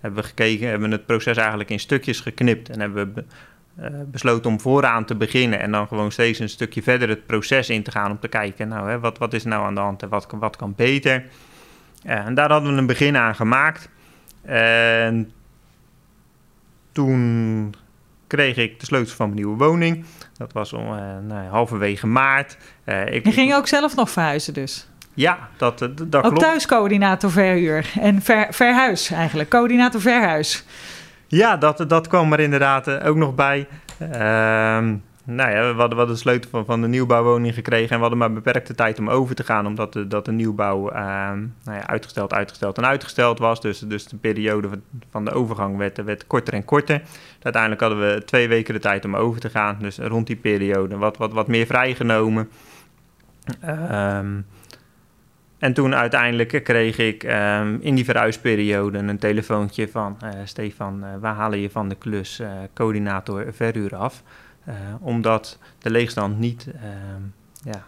hebben 0.00 0.22
we 0.22 0.22
gekeken, 0.22 0.68
hebben 0.68 0.88
we 0.88 0.94
het 0.94 1.06
proces 1.06 1.36
eigenlijk 1.36 1.70
in 1.70 1.80
stukjes 1.80 2.20
geknipt 2.20 2.68
en 2.70 2.80
hebben 2.80 3.12
we 3.14 3.24
uh, 3.80 3.86
besloten 4.06 4.50
om 4.50 4.60
vooraan 4.60 5.04
te 5.04 5.14
beginnen 5.14 5.60
en 5.60 5.70
dan 5.70 5.86
gewoon 5.88 6.12
steeds 6.12 6.38
een 6.38 6.48
stukje 6.48 6.82
verder 6.82 7.08
het 7.08 7.26
proces 7.26 7.70
in 7.70 7.82
te 7.82 7.90
gaan 7.90 8.10
om 8.10 8.18
te 8.18 8.28
kijken, 8.28 8.68
nou, 8.68 8.90
hè, 8.90 9.00
wat, 9.00 9.18
wat 9.18 9.32
is 9.32 9.44
nou 9.44 9.64
aan 9.64 9.74
de 9.74 9.80
hand 9.80 10.02
en 10.02 10.08
wat, 10.08 10.26
wat 10.30 10.56
kan 10.56 10.74
beter. 10.76 11.24
En 12.02 12.34
daar 12.34 12.50
hadden 12.50 12.72
we 12.72 12.78
een 12.78 12.86
begin 12.86 13.16
aan 13.16 13.34
gemaakt. 13.34 13.88
En 14.42 15.32
toen 16.92 17.74
kreeg 18.26 18.56
ik 18.56 18.80
de 18.80 18.86
sleutels 18.86 19.14
van 19.14 19.26
mijn 19.26 19.40
nieuwe 19.40 19.64
woning. 19.64 20.04
Dat 20.36 20.52
was 20.52 20.72
om 20.72 20.92
uh, 20.92 20.98
nou, 21.26 21.46
halverwege 21.48 22.06
maart. 22.06 22.56
Uh, 22.84 23.06
ik, 23.06 23.24
je 23.24 23.32
ging 23.32 23.54
ook 23.54 23.66
zelf 23.66 23.96
nog 23.96 24.10
verhuizen 24.10 24.54
dus? 24.54 24.88
Ja, 25.14 25.48
dat, 25.56 25.78
dat, 25.78 25.96
dat 25.96 26.14
ook 26.14 26.22
klopt. 26.22 26.36
Ook 26.36 26.38
thuiscoördinator 26.38 27.30
verhuur 27.30 27.92
en 28.00 28.22
ver, 28.22 28.46
verhuis 28.50 29.10
eigenlijk. 29.10 29.48
Coördinator 29.48 30.00
verhuis. 30.00 30.64
Ja, 31.26 31.56
dat, 31.56 31.84
dat 31.88 32.08
kwam 32.08 32.32
er 32.32 32.40
inderdaad 32.40 32.88
ook 32.88 33.16
nog 33.16 33.34
bij. 33.34 33.68
Ehm, 33.98 34.94
nou 35.26 35.50
ja, 35.50 35.74
we 35.74 35.80
hadden, 35.80 35.98
we 35.98 36.06
de 36.06 36.16
sleutel 36.16 36.50
van, 36.50 36.64
van 36.64 36.80
de 36.80 36.88
nieuwbouwwoning 36.88 37.54
gekregen 37.54 37.88
en 37.88 37.94
we 37.94 38.00
hadden 38.00 38.18
maar 38.18 38.32
beperkte 38.32 38.74
tijd 38.74 38.98
om 38.98 39.10
over 39.10 39.34
te 39.34 39.44
gaan, 39.44 39.66
omdat 39.66 39.92
de, 39.92 40.06
dat 40.06 40.24
de 40.24 40.32
nieuwbouw 40.32 40.92
uh, 40.92 40.96
nou 41.64 41.78
ja, 41.78 41.86
uitgesteld, 41.86 42.32
uitgesteld 42.32 42.78
en 42.78 42.86
uitgesteld 42.86 43.38
was. 43.38 43.60
Dus, 43.60 43.78
dus 43.78 44.06
de 44.06 44.16
periode 44.16 44.68
van 45.10 45.24
de 45.24 45.30
overgang 45.30 45.76
werd, 45.76 46.04
werd 46.04 46.26
korter 46.26 46.54
en 46.54 46.64
korter. 46.64 47.02
Uiteindelijk 47.42 47.82
hadden 47.82 48.00
we 48.00 48.24
twee 48.24 48.48
weken 48.48 48.74
de 48.74 48.80
tijd 48.80 49.04
om 49.04 49.16
over 49.16 49.40
te 49.40 49.50
gaan, 49.50 49.76
dus 49.80 49.98
rond 49.98 50.26
die 50.26 50.36
periode 50.36 50.96
wat, 50.96 51.16
wat, 51.16 51.32
wat 51.32 51.48
meer 51.48 51.66
vrijgenomen. 51.66 52.48
Um, 53.64 54.46
en 55.58 55.72
toen 55.72 55.94
uiteindelijk 55.94 56.60
kreeg 56.64 56.98
ik 56.98 57.22
um, 57.22 57.78
in 57.80 57.94
die 57.94 58.04
verhuisperiode 58.04 58.98
een 58.98 59.18
telefoontje 59.18 59.88
van 59.88 60.16
uh, 60.24 60.30
Stefan, 60.44 61.04
uh, 61.04 61.08
waar 61.20 61.34
halen 61.34 61.58
je 61.58 61.70
van 61.70 61.88
de 61.88 61.94
klus 61.94 62.40
uh, 62.40 62.48
coördinator 62.74 63.46
verhuur 63.52 63.96
af? 63.96 64.22
Uh, 64.68 64.74
omdat 65.00 65.58
de 65.78 65.90
leegstand 65.90 66.38
niet 66.38 66.66
uh, 66.66 66.82
ja, 67.62 67.84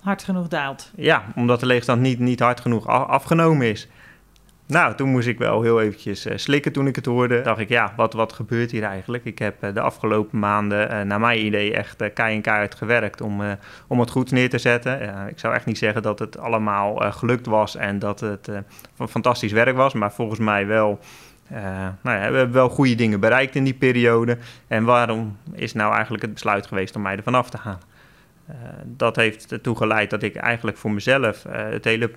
hard 0.00 0.22
genoeg 0.22 0.48
daalt. 0.48 0.90
Ja, 0.96 1.24
omdat 1.34 1.60
de 1.60 1.66
leegstand 1.66 2.00
niet, 2.00 2.18
niet 2.18 2.40
hard 2.40 2.60
genoeg 2.60 2.86
afgenomen 2.86 3.70
is. 3.70 3.88
Nou, 4.66 4.94
toen 4.94 5.08
moest 5.08 5.26
ik 5.26 5.38
wel 5.38 5.62
heel 5.62 5.80
eventjes 5.80 6.26
uh, 6.26 6.36
slikken 6.36 6.72
toen 6.72 6.86
ik 6.86 6.96
het 6.96 7.06
hoorde. 7.06 7.40
Dacht 7.40 7.60
ik, 7.60 7.68
ja, 7.68 7.92
wat, 7.96 8.12
wat 8.12 8.32
gebeurt 8.32 8.70
hier 8.70 8.82
eigenlijk? 8.82 9.24
Ik 9.24 9.38
heb 9.38 9.64
uh, 9.64 9.74
de 9.74 9.80
afgelopen 9.80 10.38
maanden, 10.38 11.06
naar 11.06 11.20
mijn 11.20 11.44
idee, 11.44 11.74
echt 11.74 12.02
uh, 12.02 12.08
kei 12.14 12.34
en 12.34 12.42
kaart 12.42 12.74
gewerkt 12.74 13.20
om, 13.20 13.42
om 13.86 14.00
het 14.00 14.10
goed 14.10 14.30
neer 14.30 14.50
te 14.50 14.58
zetten. 14.58 15.28
ik 15.28 15.38
zou 15.38 15.54
echt 15.54 15.66
niet 15.66 15.78
zeggen 15.78 16.02
dat 16.02 16.18
het 16.18 16.38
allemaal 16.38 17.12
gelukt 17.12 17.46
was 17.46 17.76
en 17.76 17.98
dat 17.98 18.20
het 18.20 18.50
fantastisch 19.08 19.52
werk 19.52 19.76
was, 19.76 19.94
maar 19.94 20.12
volgens 20.12 20.38
mij 20.38 20.66
wel 20.66 20.98
uh, 21.52 21.58
nou 22.02 22.18
ja, 22.18 22.30
we 22.30 22.36
hebben 22.36 22.52
wel 22.52 22.68
goede 22.68 22.94
dingen 22.94 23.20
bereikt 23.20 23.54
in 23.54 23.64
die 23.64 23.74
periode. 23.74 24.38
En 24.66 24.84
waarom 24.84 25.36
is 25.52 25.72
nou 25.72 25.92
eigenlijk 25.92 26.22
het 26.22 26.32
besluit 26.32 26.66
geweest 26.66 26.96
om 26.96 27.02
mij 27.02 27.16
ervan 27.16 27.34
af 27.34 27.50
te 27.50 27.56
halen? 27.56 27.80
Uh, 28.50 28.54
dat 28.84 29.16
heeft 29.16 29.52
ertoe 29.52 29.76
geleid 29.76 30.10
dat 30.10 30.22
ik 30.22 30.36
eigenlijk 30.36 30.76
voor 30.76 30.90
mezelf 30.90 31.44
uh, 31.46 31.52
het 31.52 31.84
hele 31.84 32.10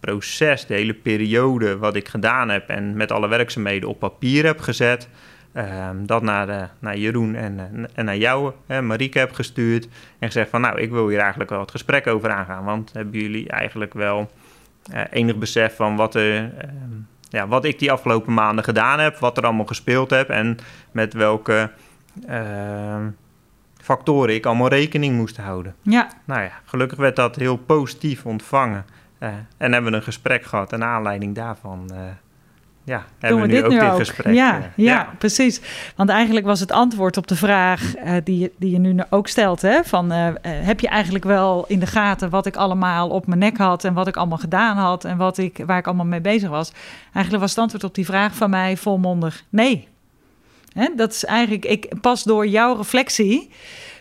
proces, 0.00 0.66
de 0.66 0.74
hele 0.74 0.94
periode 0.94 1.78
wat 1.78 1.96
ik 1.96 2.08
gedaan 2.08 2.48
heb 2.48 2.68
en 2.68 2.96
met 2.96 3.12
alle 3.12 3.28
werkzaamheden 3.28 3.88
op 3.88 3.98
papier 3.98 4.44
heb 4.44 4.60
gezet. 4.60 5.08
Ehm, 5.52 6.06
dat 6.06 6.22
naar, 6.22 6.70
naar 6.78 6.96
Jeroen 6.96 7.34
en, 7.34 7.88
en 7.94 8.04
naar 8.04 8.16
jou, 8.16 8.52
hè, 8.66 8.82
heb 9.10 9.32
gestuurd. 9.32 9.88
En 10.18 10.26
gezegd 10.26 10.50
van 10.50 10.60
nou, 10.60 10.80
ik 10.80 10.90
wil 10.90 11.08
hier 11.08 11.18
eigenlijk 11.18 11.50
wel 11.50 11.60
het 11.60 11.70
gesprek 11.70 12.06
over 12.06 12.30
aangaan. 12.30 12.64
Want 12.64 12.92
hebben 12.92 13.20
jullie 13.20 13.48
eigenlijk 13.48 13.94
wel 13.94 14.30
enig 15.10 15.36
besef 15.36 15.76
van 15.76 15.96
wat 15.96 16.14
er 16.14 16.34
ehm, 16.34 17.00
ja, 17.30 17.48
wat 17.48 17.64
ik 17.64 17.78
die 17.78 17.92
afgelopen 17.92 18.34
maanden 18.34 18.64
gedaan 18.64 18.98
heb, 18.98 19.16
wat 19.16 19.36
er 19.36 19.44
allemaal 19.44 19.66
gespeeld 19.66 20.10
heb 20.10 20.28
en 20.28 20.58
met 20.92 21.12
welke 21.12 21.70
uh, 22.28 23.06
factoren 23.76 24.34
ik 24.34 24.46
allemaal 24.46 24.68
rekening 24.68 25.16
moest 25.16 25.36
houden. 25.36 25.74
Ja. 25.82 26.10
Nou 26.24 26.40
ja, 26.42 26.52
gelukkig 26.64 26.98
werd 26.98 27.16
dat 27.16 27.36
heel 27.36 27.56
positief 27.56 28.26
ontvangen. 28.26 28.84
Uh, 29.18 29.28
en 29.56 29.72
hebben 29.72 29.90
we 29.90 29.96
een 29.96 30.02
gesprek 30.02 30.44
gehad 30.44 30.72
en 30.72 30.84
aanleiding 30.84 31.34
daarvan 31.34 31.90
uh, 31.92 31.98
ja, 32.84 33.04
hebben 33.18 33.40
we, 33.40 33.46
nu 33.46 33.54
dit 33.54 33.64
ook 33.64 33.70
nu 33.70 33.78
dit 33.78 33.88
gesprek. 33.90 34.34
Ja, 34.34 34.54
ja, 34.54 34.70
ja, 34.74 35.14
precies. 35.18 35.60
Want 35.96 36.08
eigenlijk 36.08 36.46
was 36.46 36.60
het 36.60 36.72
antwoord 36.72 37.16
op 37.16 37.26
de 37.26 37.36
vraag 37.36 37.96
uh, 37.96 38.12
die, 38.24 38.52
die 38.56 38.70
je 38.70 38.78
nu 38.78 39.02
ook 39.10 39.28
stelt: 39.28 39.62
hè, 39.62 39.84
van, 39.84 40.12
uh, 40.12 40.28
heb 40.42 40.80
je 40.80 40.88
eigenlijk 40.88 41.24
wel 41.24 41.64
in 41.68 41.78
de 41.80 41.86
gaten 41.86 42.30
wat 42.30 42.46
ik 42.46 42.56
allemaal 42.56 43.08
op 43.08 43.26
mijn 43.26 43.38
nek 43.38 43.56
had 43.56 43.84
en 43.84 43.94
wat 43.94 44.06
ik 44.06 44.16
allemaal 44.16 44.38
gedaan 44.38 44.76
had 44.76 45.04
en 45.04 45.16
wat 45.16 45.38
ik, 45.38 45.62
waar 45.66 45.78
ik 45.78 45.86
allemaal 45.86 46.06
mee 46.06 46.20
bezig 46.20 46.48
was? 46.48 46.72
Eigenlijk 47.12 47.42
was 47.42 47.50
het 47.50 47.60
antwoord 47.60 47.84
op 47.84 47.94
die 47.94 48.04
vraag 48.04 48.34
van 48.34 48.50
mij 48.50 48.76
volmondig: 48.76 49.42
nee. 49.48 49.88
Hè, 50.72 50.88
dat 50.96 51.12
is 51.12 51.24
eigenlijk, 51.24 51.64
ik, 51.64 51.92
pas 52.00 52.22
door 52.22 52.46
jouw 52.46 52.76
reflectie 52.76 53.50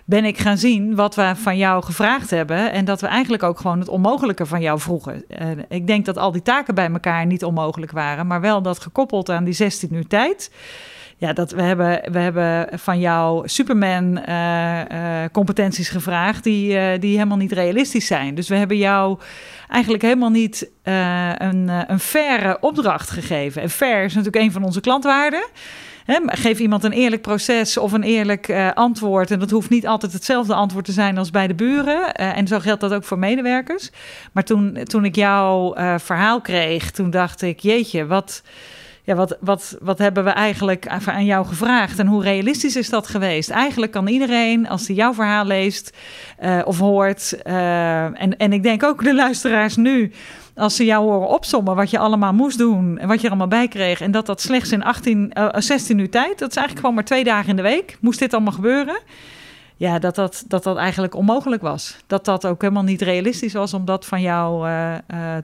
ben 0.09 0.25
ik 0.25 0.37
gaan 0.37 0.57
zien 0.57 0.95
wat 0.95 1.15
we 1.15 1.31
van 1.35 1.57
jou 1.57 1.83
gevraagd 1.83 2.29
hebben. 2.29 2.71
En 2.71 2.85
dat 2.85 3.01
we 3.01 3.07
eigenlijk 3.07 3.43
ook 3.43 3.59
gewoon 3.59 3.79
het 3.79 3.87
onmogelijke 3.87 4.45
van 4.45 4.61
jou 4.61 4.79
vroegen. 4.79 5.23
Ik 5.69 5.87
denk 5.87 6.05
dat 6.05 6.17
al 6.17 6.31
die 6.31 6.41
taken 6.41 6.75
bij 6.75 6.91
elkaar 6.91 7.25
niet 7.25 7.43
onmogelijk 7.43 7.91
waren, 7.91 8.27
maar 8.27 8.41
wel 8.41 8.61
dat 8.61 8.79
gekoppeld 8.79 9.29
aan 9.29 9.43
die 9.43 9.53
16 9.53 9.93
uur 9.93 10.07
tijd. 10.07 10.51
Ja, 11.17 11.33
dat 11.33 11.51
we 11.51 11.61
hebben, 11.61 12.11
we 12.11 12.19
hebben 12.19 12.79
van 12.79 12.99
jou 12.99 13.47
Superman-competenties 13.47 15.87
uh, 15.87 15.93
uh, 15.93 15.99
gevraagd 15.99 16.43
die, 16.43 16.99
die 16.99 17.13
helemaal 17.13 17.37
niet 17.37 17.51
realistisch 17.51 18.07
zijn. 18.07 18.35
Dus 18.35 18.47
we 18.47 18.55
hebben 18.55 18.77
jou 18.77 19.19
eigenlijk 19.67 20.03
helemaal 20.03 20.29
niet 20.29 20.69
een, 20.83 21.69
een 21.87 21.99
faire 21.99 22.57
opdracht 22.61 23.09
gegeven. 23.09 23.61
En 23.61 23.69
fair 23.69 24.03
is 24.03 24.13
natuurlijk 24.13 24.43
een 24.43 24.51
van 24.51 24.63
onze 24.63 24.81
klantwaarden. 24.81 25.43
Geef 26.25 26.59
iemand 26.59 26.83
een 26.83 26.91
eerlijk 26.91 27.21
proces 27.21 27.77
of 27.77 27.91
een 27.91 28.03
eerlijk 28.03 28.47
uh, 28.47 28.71
antwoord. 28.73 29.31
En 29.31 29.39
dat 29.39 29.49
hoeft 29.49 29.69
niet 29.69 29.87
altijd 29.87 30.13
hetzelfde 30.13 30.53
antwoord 30.53 30.85
te 30.85 30.91
zijn 30.91 31.17
als 31.17 31.29
bij 31.29 31.47
de 31.47 31.55
buren. 31.55 31.99
Uh, 31.99 32.37
en 32.37 32.47
zo 32.47 32.59
geldt 32.59 32.81
dat 32.81 32.93
ook 32.93 33.03
voor 33.03 33.19
medewerkers. 33.19 33.89
Maar 34.31 34.43
toen, 34.43 34.77
toen 34.83 35.05
ik 35.05 35.15
jouw 35.15 35.77
uh, 35.77 35.95
verhaal 35.97 36.41
kreeg, 36.41 36.91
toen 36.91 37.09
dacht 37.09 37.41
ik, 37.41 37.59
jeetje, 37.59 38.05
wat 38.05 38.43
ja, 39.03 39.15
wat, 39.15 39.37
wat, 39.39 39.77
wat 39.81 39.97
hebben 39.97 40.23
we 40.23 40.29
eigenlijk 40.29 40.87
aan 40.87 41.25
jou 41.25 41.45
gevraagd 41.45 41.99
en 41.99 42.07
hoe 42.07 42.23
realistisch 42.23 42.75
is 42.75 42.89
dat 42.89 43.07
geweest? 43.07 43.49
Eigenlijk 43.49 43.91
kan 43.91 44.07
iedereen, 44.07 44.67
als 44.67 44.87
hij 44.87 44.95
jouw 44.95 45.13
verhaal 45.13 45.45
leest 45.45 45.97
of 46.63 46.79
hoort, 46.79 47.41
en, 47.43 48.37
en 48.37 48.53
ik 48.53 48.63
denk 48.63 48.83
ook 48.83 49.03
de 49.03 49.15
luisteraars 49.15 49.75
nu, 49.75 50.11
als 50.59 50.75
ze 50.75 50.85
jou 50.85 51.03
horen 51.03 51.27
opsommen 51.27 51.75
wat 51.75 51.89
je 51.89 51.99
allemaal 51.99 52.33
moest 52.33 52.57
doen 52.57 52.97
en 52.97 53.07
wat 53.07 53.17
je 53.17 53.23
er 53.23 53.29
allemaal 53.29 53.47
bij 53.47 53.67
kreeg, 53.67 54.01
en 54.01 54.11
dat 54.11 54.25
dat 54.25 54.41
slechts 54.41 54.71
in 54.71 54.83
18, 54.83 55.31
uh, 55.37 55.49
16 55.53 55.97
uur 55.97 56.09
tijd, 56.09 56.39
dat 56.39 56.49
is 56.49 56.55
eigenlijk 56.55 56.79
gewoon 56.79 56.95
maar 56.95 57.05
twee 57.05 57.23
dagen 57.23 57.49
in 57.49 57.55
de 57.55 57.61
week, 57.61 57.97
moest 58.01 58.19
dit 58.19 58.33
allemaal 58.33 58.53
gebeuren. 58.53 58.99
Ja, 59.75 59.99
dat 59.99 60.15
dat, 60.15 60.43
dat 60.47 60.63
dat 60.63 60.77
eigenlijk 60.77 61.15
onmogelijk 61.15 61.61
was. 61.61 61.97
Dat 62.07 62.25
dat 62.25 62.45
ook 62.45 62.61
helemaal 62.61 62.83
niet 62.83 63.01
realistisch 63.01 63.53
was 63.53 63.73
om 63.73 63.85
dat 63.85 64.05
van 64.05 64.21
jou 64.21 64.67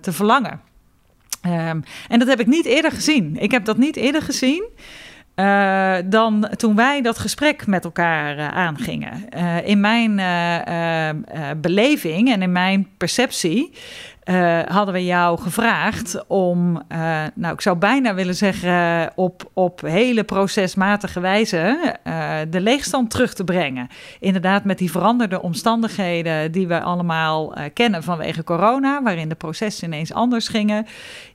te 0.02 0.12
verlangen. 0.12 0.62
Um, 1.46 1.84
en 2.08 2.20
dat 2.20 2.28
heb 2.28 2.40
ik 2.40 2.48
niet 2.48 2.66
eerder 2.66 2.92
gezien. 2.92 3.36
Ik 3.40 3.52
heb 3.52 3.66
dat 3.66 3.78
niet 3.78 3.96
eerder 3.96 4.22
gezien. 4.22 4.64
Dan 6.06 6.50
toen 6.56 6.76
wij 6.76 7.02
dat 7.02 7.18
gesprek 7.18 7.68
met 7.68 7.84
elkaar 7.84 8.38
uh, 8.38 8.48
aangingen. 8.48 9.30
In 9.64 9.80
mijn 9.80 10.16
beleving 11.62 12.32
en 12.32 12.42
in 12.42 12.52
mijn 12.52 12.88
perceptie 12.98 13.72
uh, 14.26 14.60
hadden 14.68 14.94
we 14.94 15.06
jou 15.06 15.40
gevraagd 15.40 16.24
om, 16.28 16.82
uh, 16.92 17.24
nou 17.36 17.54
ik 17.54 17.62
zou 17.62 17.78
bijna 17.78 18.14
willen 18.14 18.36
zeggen, 18.36 19.12
op, 19.16 19.50
op 19.54 19.82
hele 19.82 20.24
procesmatige 20.24 21.20
wijze 21.20 21.96
uh, 22.08 22.36
de 22.50 22.62
leegstand 22.62 23.10
terug 23.10 23.34
te 23.34 23.44
brengen. 23.44 23.88
Inderdaad, 24.20 24.64
met 24.64 24.78
die 24.78 24.92
veranderde 24.92 25.42
omstandigheden 25.42 26.52
die 26.52 26.68
we 26.68 26.82
allemaal 26.82 27.54
kennen 27.74 28.04
vanwege 28.04 28.44
corona, 28.44 29.04
waarin 29.04 29.30
de 29.30 29.36
processen 29.36 29.88
ineens 29.88 30.14
anders 30.14 30.48
gingen. 30.48 30.86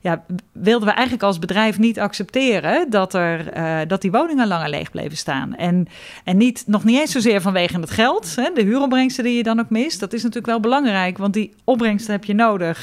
Ja, 0.01 0.23
wilden 0.51 0.87
we 0.87 0.93
eigenlijk 0.93 1.23
als 1.23 1.39
bedrijf 1.39 1.79
niet 1.79 1.99
accepteren 1.99 2.89
dat, 2.89 3.13
er, 3.13 3.51
dat 3.87 4.01
die 4.01 4.11
woningen 4.11 4.47
langer 4.47 4.69
leeg 4.69 4.91
bleven 4.91 5.17
staan. 5.17 5.55
En, 5.55 5.87
en 6.23 6.37
niet, 6.37 6.63
nog 6.67 6.83
niet 6.83 6.99
eens 6.99 7.11
zozeer 7.11 7.41
vanwege 7.41 7.79
het 7.79 7.91
geld, 7.91 8.35
hè, 8.35 8.49
de 8.53 8.61
huuropbrengsten 8.61 9.23
die 9.23 9.37
je 9.37 9.43
dan 9.43 9.59
ook 9.59 9.69
mist. 9.69 9.99
Dat 9.99 10.13
is 10.13 10.21
natuurlijk 10.23 10.51
wel 10.51 10.59
belangrijk, 10.59 11.17
want 11.17 11.33
die 11.33 11.53
opbrengsten 11.63 12.13
heb 12.13 12.23
je 12.23 12.33
nodig 12.33 12.80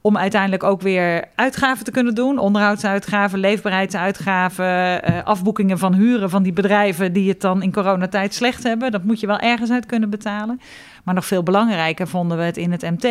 om 0.00 0.16
uiteindelijk 0.16 0.62
ook 0.62 0.80
weer 0.80 1.24
uitgaven 1.34 1.84
te 1.84 1.90
kunnen 1.90 2.14
doen. 2.14 2.38
Onderhoudsuitgaven, 2.38 3.38
leefbaarheidsuitgaven, 3.38 5.10
uh, 5.10 5.24
afboekingen 5.24 5.78
van 5.78 5.94
huren 5.94 6.30
van 6.30 6.42
die 6.42 6.52
bedrijven 6.52 7.12
die 7.12 7.28
het 7.28 7.40
dan 7.40 7.62
in 7.62 7.72
coronatijd 7.72 8.34
slecht 8.34 8.62
hebben. 8.62 8.90
Dat 8.90 9.04
moet 9.04 9.20
je 9.20 9.26
wel 9.26 9.38
ergens 9.38 9.70
uit 9.70 9.86
kunnen 9.86 10.10
betalen. 10.10 10.60
Maar 11.04 11.14
nog 11.14 11.26
veel 11.26 11.42
belangrijker 11.42 12.08
vonden 12.08 12.38
we 12.38 12.44
het 12.44 12.56
in 12.56 12.72
het 12.72 12.82
MT. 12.82 13.04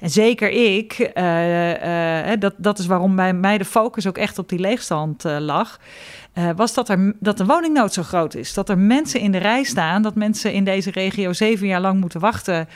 En 0.00 0.10
zeker 0.10 0.50
ik, 0.50 1.10
uh, 1.14 2.30
uh, 2.30 2.38
dat, 2.38 2.54
dat 2.56 2.78
is 2.78 2.86
waarom 2.86 3.16
bij 3.16 3.32
mij 3.32 3.58
de 3.58 3.64
focus 3.64 4.06
ook 4.06 4.18
echt 4.18 4.38
op 4.38 4.48
die 4.48 4.58
leegstand 4.58 5.24
lag. 5.24 5.78
was 6.56 6.74
dat, 6.74 6.88
er, 6.88 7.14
dat 7.20 7.36
de 7.36 7.44
woningnood 7.44 7.92
zo 7.92 8.02
groot 8.02 8.34
is. 8.34 8.54
Dat 8.54 8.68
er 8.68 8.78
mensen 8.78 9.20
in 9.20 9.32
de 9.32 9.38
rij 9.38 9.62
staan, 9.62 10.02
dat 10.02 10.14
mensen 10.14 10.52
in 10.52 10.64
deze 10.64 10.90
regio 10.90 11.32
zeven 11.32 11.66
jaar 11.66 11.80
lang 11.80 12.00
moeten 12.00 12.20
wachten 12.20 12.68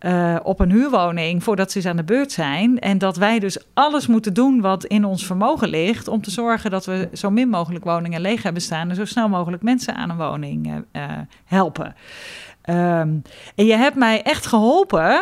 uh, 0.00 0.36
op 0.42 0.60
een 0.60 0.70
huurwoning 0.70 1.42
voordat 1.42 1.70
ze 1.70 1.76
eens 1.76 1.86
aan 1.86 1.96
de 1.96 2.04
beurt 2.04 2.32
zijn. 2.32 2.78
En 2.78 2.98
dat 2.98 3.16
wij 3.16 3.38
dus 3.38 3.58
alles 3.74 4.06
moeten 4.06 4.34
doen 4.34 4.60
wat 4.60 4.84
in 4.84 5.04
ons 5.04 5.26
vermogen 5.26 5.68
ligt 5.68 6.08
om 6.08 6.22
te 6.22 6.30
zorgen 6.30 6.70
dat 6.70 6.86
we 6.86 7.08
zo 7.12 7.30
min 7.30 7.48
mogelijk 7.48 7.84
woningen 7.84 8.20
leeg 8.20 8.42
hebben 8.42 8.62
staan 8.62 8.88
en 8.88 8.96
zo 8.96 9.04
snel 9.04 9.28
mogelijk 9.28 9.62
mensen 9.62 9.94
aan 9.94 10.10
een 10.10 10.16
woning 10.16 10.66
uh, 10.66 10.74
uh, 10.92 11.02
helpen. 11.44 11.94
Um, 12.70 13.22
en 13.54 13.66
je 13.66 13.76
hebt 13.76 13.96
mij 13.96 14.22
echt 14.22 14.46
geholpen 14.46 15.20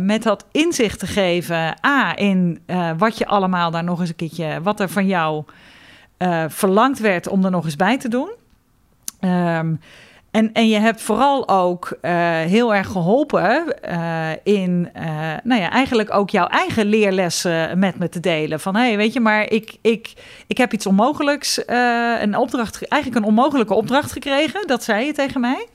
met 0.00 0.22
dat 0.22 0.46
inzicht 0.52 0.98
te 0.98 1.06
geven. 1.06 1.86
A, 1.86 2.16
in 2.16 2.60
wat 2.98 3.18
je 3.18 3.26
allemaal 3.26 3.70
daar 3.70 3.84
nog 3.84 4.00
eens 4.00 4.08
een 4.08 4.16
keertje, 4.16 4.62
wat 4.62 4.80
er 4.80 4.88
van 4.88 5.06
jou 5.06 5.44
verlangd 6.48 6.98
werd 6.98 7.28
om 7.28 7.44
er 7.44 7.50
nog 7.50 7.64
eens 7.64 7.76
bij 7.76 7.98
te 7.98 8.08
doen. 8.08 8.30
Um, 9.20 9.80
en, 10.30 10.52
en 10.52 10.68
je 10.68 10.78
hebt 10.78 11.02
vooral 11.02 11.48
ook 11.48 11.98
uh, 12.02 12.10
heel 12.40 12.74
erg 12.74 12.86
geholpen 12.86 13.74
uh, 13.88 14.28
in, 14.42 14.90
uh, 14.96 15.02
nou 15.42 15.60
ja, 15.60 15.70
eigenlijk 15.70 16.14
ook 16.14 16.30
jouw 16.30 16.46
eigen 16.46 16.86
leerlessen 16.86 17.78
met 17.78 17.98
me 17.98 18.08
te 18.08 18.20
delen. 18.20 18.60
Van 18.60 18.76
hé, 18.76 18.86
hey, 18.86 18.96
weet 18.96 19.12
je, 19.12 19.20
maar 19.20 19.50
ik, 19.50 19.76
ik, 19.82 20.12
ik 20.46 20.58
heb 20.58 20.72
iets 20.72 20.86
onmogelijks, 20.86 21.62
een 22.20 22.36
opdracht, 22.36 22.88
eigenlijk 22.88 23.22
een 23.22 23.28
onmogelijke 23.28 23.74
opdracht 23.74 24.12
gekregen. 24.12 24.66
Dat 24.66 24.84
zei 24.84 25.06
je 25.06 25.12
tegen 25.12 25.40
mij. 25.40 25.66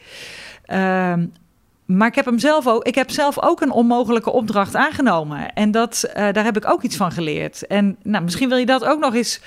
Maar 1.86 2.08
ik 2.08 2.16
heb 2.16 2.26
hem 2.26 2.40
zelf 2.40 2.68
ook. 2.68 2.84
Ik 2.84 2.96
heb 2.96 3.12
zelf 3.12 3.42
ook 3.42 3.62
een 3.62 3.72
onmogelijke 3.72 4.32
opdracht 4.32 4.76
aangenomen. 4.76 5.54
En 5.54 5.72
dat, 5.72 6.10
daar 6.14 6.44
heb 6.44 6.58
ik 6.58 6.70
ook 6.70 6.82
iets 6.82 6.96
van 6.96 7.12
geleerd. 7.12 7.68
En 7.68 7.98
nou, 8.04 8.24
misschien 8.24 8.50
wil 8.50 8.58
je 8.58 8.66
dat 8.66 8.86
ook 8.86 9.00
nog 9.00 9.14
eens 9.14 9.42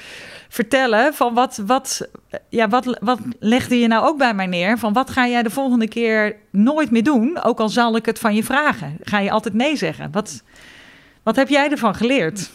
vertellen 0.49 1.14
van 1.14 1.35
wat, 1.35 1.62
wat, 1.66 2.09
ja, 2.49 2.68
wat, 2.68 2.99
wat 3.00 3.18
legde 3.38 3.78
je 3.78 3.87
nou 3.87 4.07
ook 4.07 4.18
bij 4.18 4.35
mij 4.35 4.47
neer? 4.47 4.78
Van 4.78 4.92
wat 4.92 5.11
ga 5.11 5.26
jij 5.26 5.42
de 5.42 5.50
volgende 5.50 5.88
keer 5.88 6.37
nooit 6.50 6.90
meer 6.90 7.04
doen? 7.04 7.42
Ook 7.42 7.61
al 7.61 7.68
zal 7.68 7.97
ik 7.97 8.07
het 8.07 8.18
van 8.18 8.35
je 8.35 8.45
vragen. 8.45 8.97
Ga 9.02 9.18
je 9.18 9.30
altijd 9.30 9.54
nee 9.54 9.76
zeggen? 9.76 10.11
Wat, 10.12 10.42
wat 11.23 11.37
heb 11.37 11.49
jij 11.49 11.71
ervan 11.71 11.95
geleerd? 11.95 12.50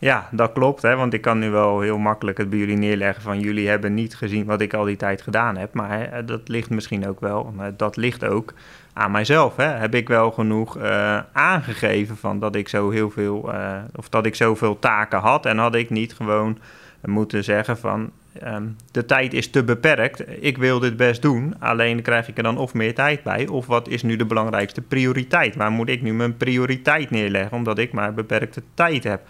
Ja, 0.00 0.28
dat 0.30 0.52
klopt. 0.52 0.82
Hè? 0.82 0.96
Want 0.96 1.12
ik 1.12 1.20
kan 1.20 1.38
nu 1.38 1.50
wel 1.50 1.80
heel 1.80 1.98
makkelijk 1.98 2.38
het 2.38 2.50
bij 2.50 2.58
jullie 2.58 2.76
neerleggen 2.76 3.22
van 3.22 3.40
jullie 3.40 3.68
hebben 3.68 3.94
niet 3.94 4.16
gezien 4.16 4.44
wat 4.44 4.60
ik 4.60 4.74
al 4.74 4.84
die 4.84 4.96
tijd 4.96 5.22
gedaan 5.22 5.56
heb. 5.56 5.74
Maar 5.74 6.26
dat 6.26 6.48
ligt 6.48 6.70
misschien 6.70 7.08
ook 7.08 7.20
wel. 7.20 7.54
Dat 7.76 7.96
ligt 7.96 8.24
ook 8.24 8.54
aan 8.92 9.10
mijzelf. 9.10 9.56
Hè? 9.56 9.64
Heb 9.64 9.94
ik 9.94 10.08
wel 10.08 10.30
genoeg 10.30 10.78
uh, 10.78 11.18
aangegeven 11.32 12.16
van 12.16 12.38
dat 12.38 12.54
ik 12.54 12.68
zo 12.68 12.90
heel 12.90 13.10
veel 13.10 13.54
uh, 13.54 13.76
of 13.94 14.08
dat 14.08 14.26
ik 14.26 14.34
zoveel 14.34 14.78
taken 14.78 15.18
had. 15.18 15.46
En 15.46 15.58
had 15.58 15.74
ik 15.74 15.90
niet 15.90 16.14
gewoon 16.14 16.58
moeten 17.04 17.44
zeggen 17.44 17.78
van 17.78 18.10
um, 18.44 18.76
de 18.90 19.04
tijd 19.04 19.34
is 19.34 19.50
te 19.50 19.64
beperkt. 19.64 20.42
Ik 20.42 20.58
wil 20.58 20.78
dit 20.78 20.96
best 20.96 21.22
doen. 21.22 21.54
Alleen 21.58 22.02
krijg 22.02 22.28
ik 22.28 22.36
er 22.36 22.42
dan 22.42 22.58
of 22.58 22.74
meer 22.74 22.94
tijd 22.94 23.22
bij. 23.22 23.46
Of 23.46 23.66
wat 23.66 23.88
is 23.88 24.02
nu 24.02 24.16
de 24.16 24.26
belangrijkste 24.26 24.80
prioriteit? 24.80 25.56
Waar 25.56 25.70
moet 25.70 25.88
ik 25.88 26.02
nu 26.02 26.14
mijn 26.14 26.36
prioriteit 26.36 27.10
neerleggen? 27.10 27.56
Omdat 27.56 27.78
ik 27.78 27.92
maar 27.92 28.14
beperkte 28.14 28.62
tijd 28.74 29.04
heb. 29.04 29.20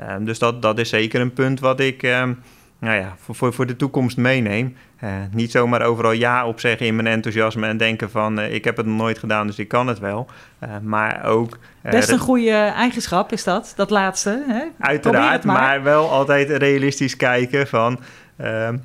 Um, 0.00 0.24
dus 0.24 0.38
dat, 0.38 0.62
dat 0.62 0.78
is 0.78 0.88
zeker 0.88 1.20
een 1.20 1.32
punt 1.32 1.60
wat 1.60 1.80
ik 1.80 2.02
um, 2.02 2.38
nou 2.84 2.96
ja, 2.96 3.14
voor, 3.18 3.34
voor, 3.34 3.52
voor 3.52 3.66
de 3.66 3.76
toekomst 3.76 4.16
meeneem. 4.16 4.76
Uh, 5.04 5.10
niet 5.30 5.50
zomaar 5.50 5.82
overal 5.82 6.12
ja 6.12 6.46
op 6.46 6.60
zeggen 6.60 6.86
in 6.86 6.96
mijn 6.96 7.06
enthousiasme 7.06 7.66
en 7.66 7.76
denken 7.76 8.10
van 8.10 8.38
uh, 8.38 8.54
ik 8.54 8.64
heb 8.64 8.76
het 8.76 8.86
nog 8.86 8.96
nooit 8.96 9.18
gedaan, 9.18 9.46
dus 9.46 9.58
ik 9.58 9.68
kan 9.68 9.86
het 9.86 9.98
wel. 9.98 10.26
Uh, 10.64 10.70
maar 10.82 11.24
ook. 11.24 11.58
Best 11.82 12.10
een 12.10 12.18
goede 12.18 12.50
eigenschap 12.50 13.32
is 13.32 13.44
dat, 13.44 13.72
dat 13.76 13.90
laatste. 13.90 14.44
Hè? 14.46 14.64
Uiteraard, 14.78 15.44
maar. 15.44 15.60
maar. 15.60 15.82
wel 15.82 16.10
altijd 16.10 16.50
realistisch 16.50 17.16
kijken 17.16 17.66
van. 17.66 18.00
Ehm, 18.36 18.76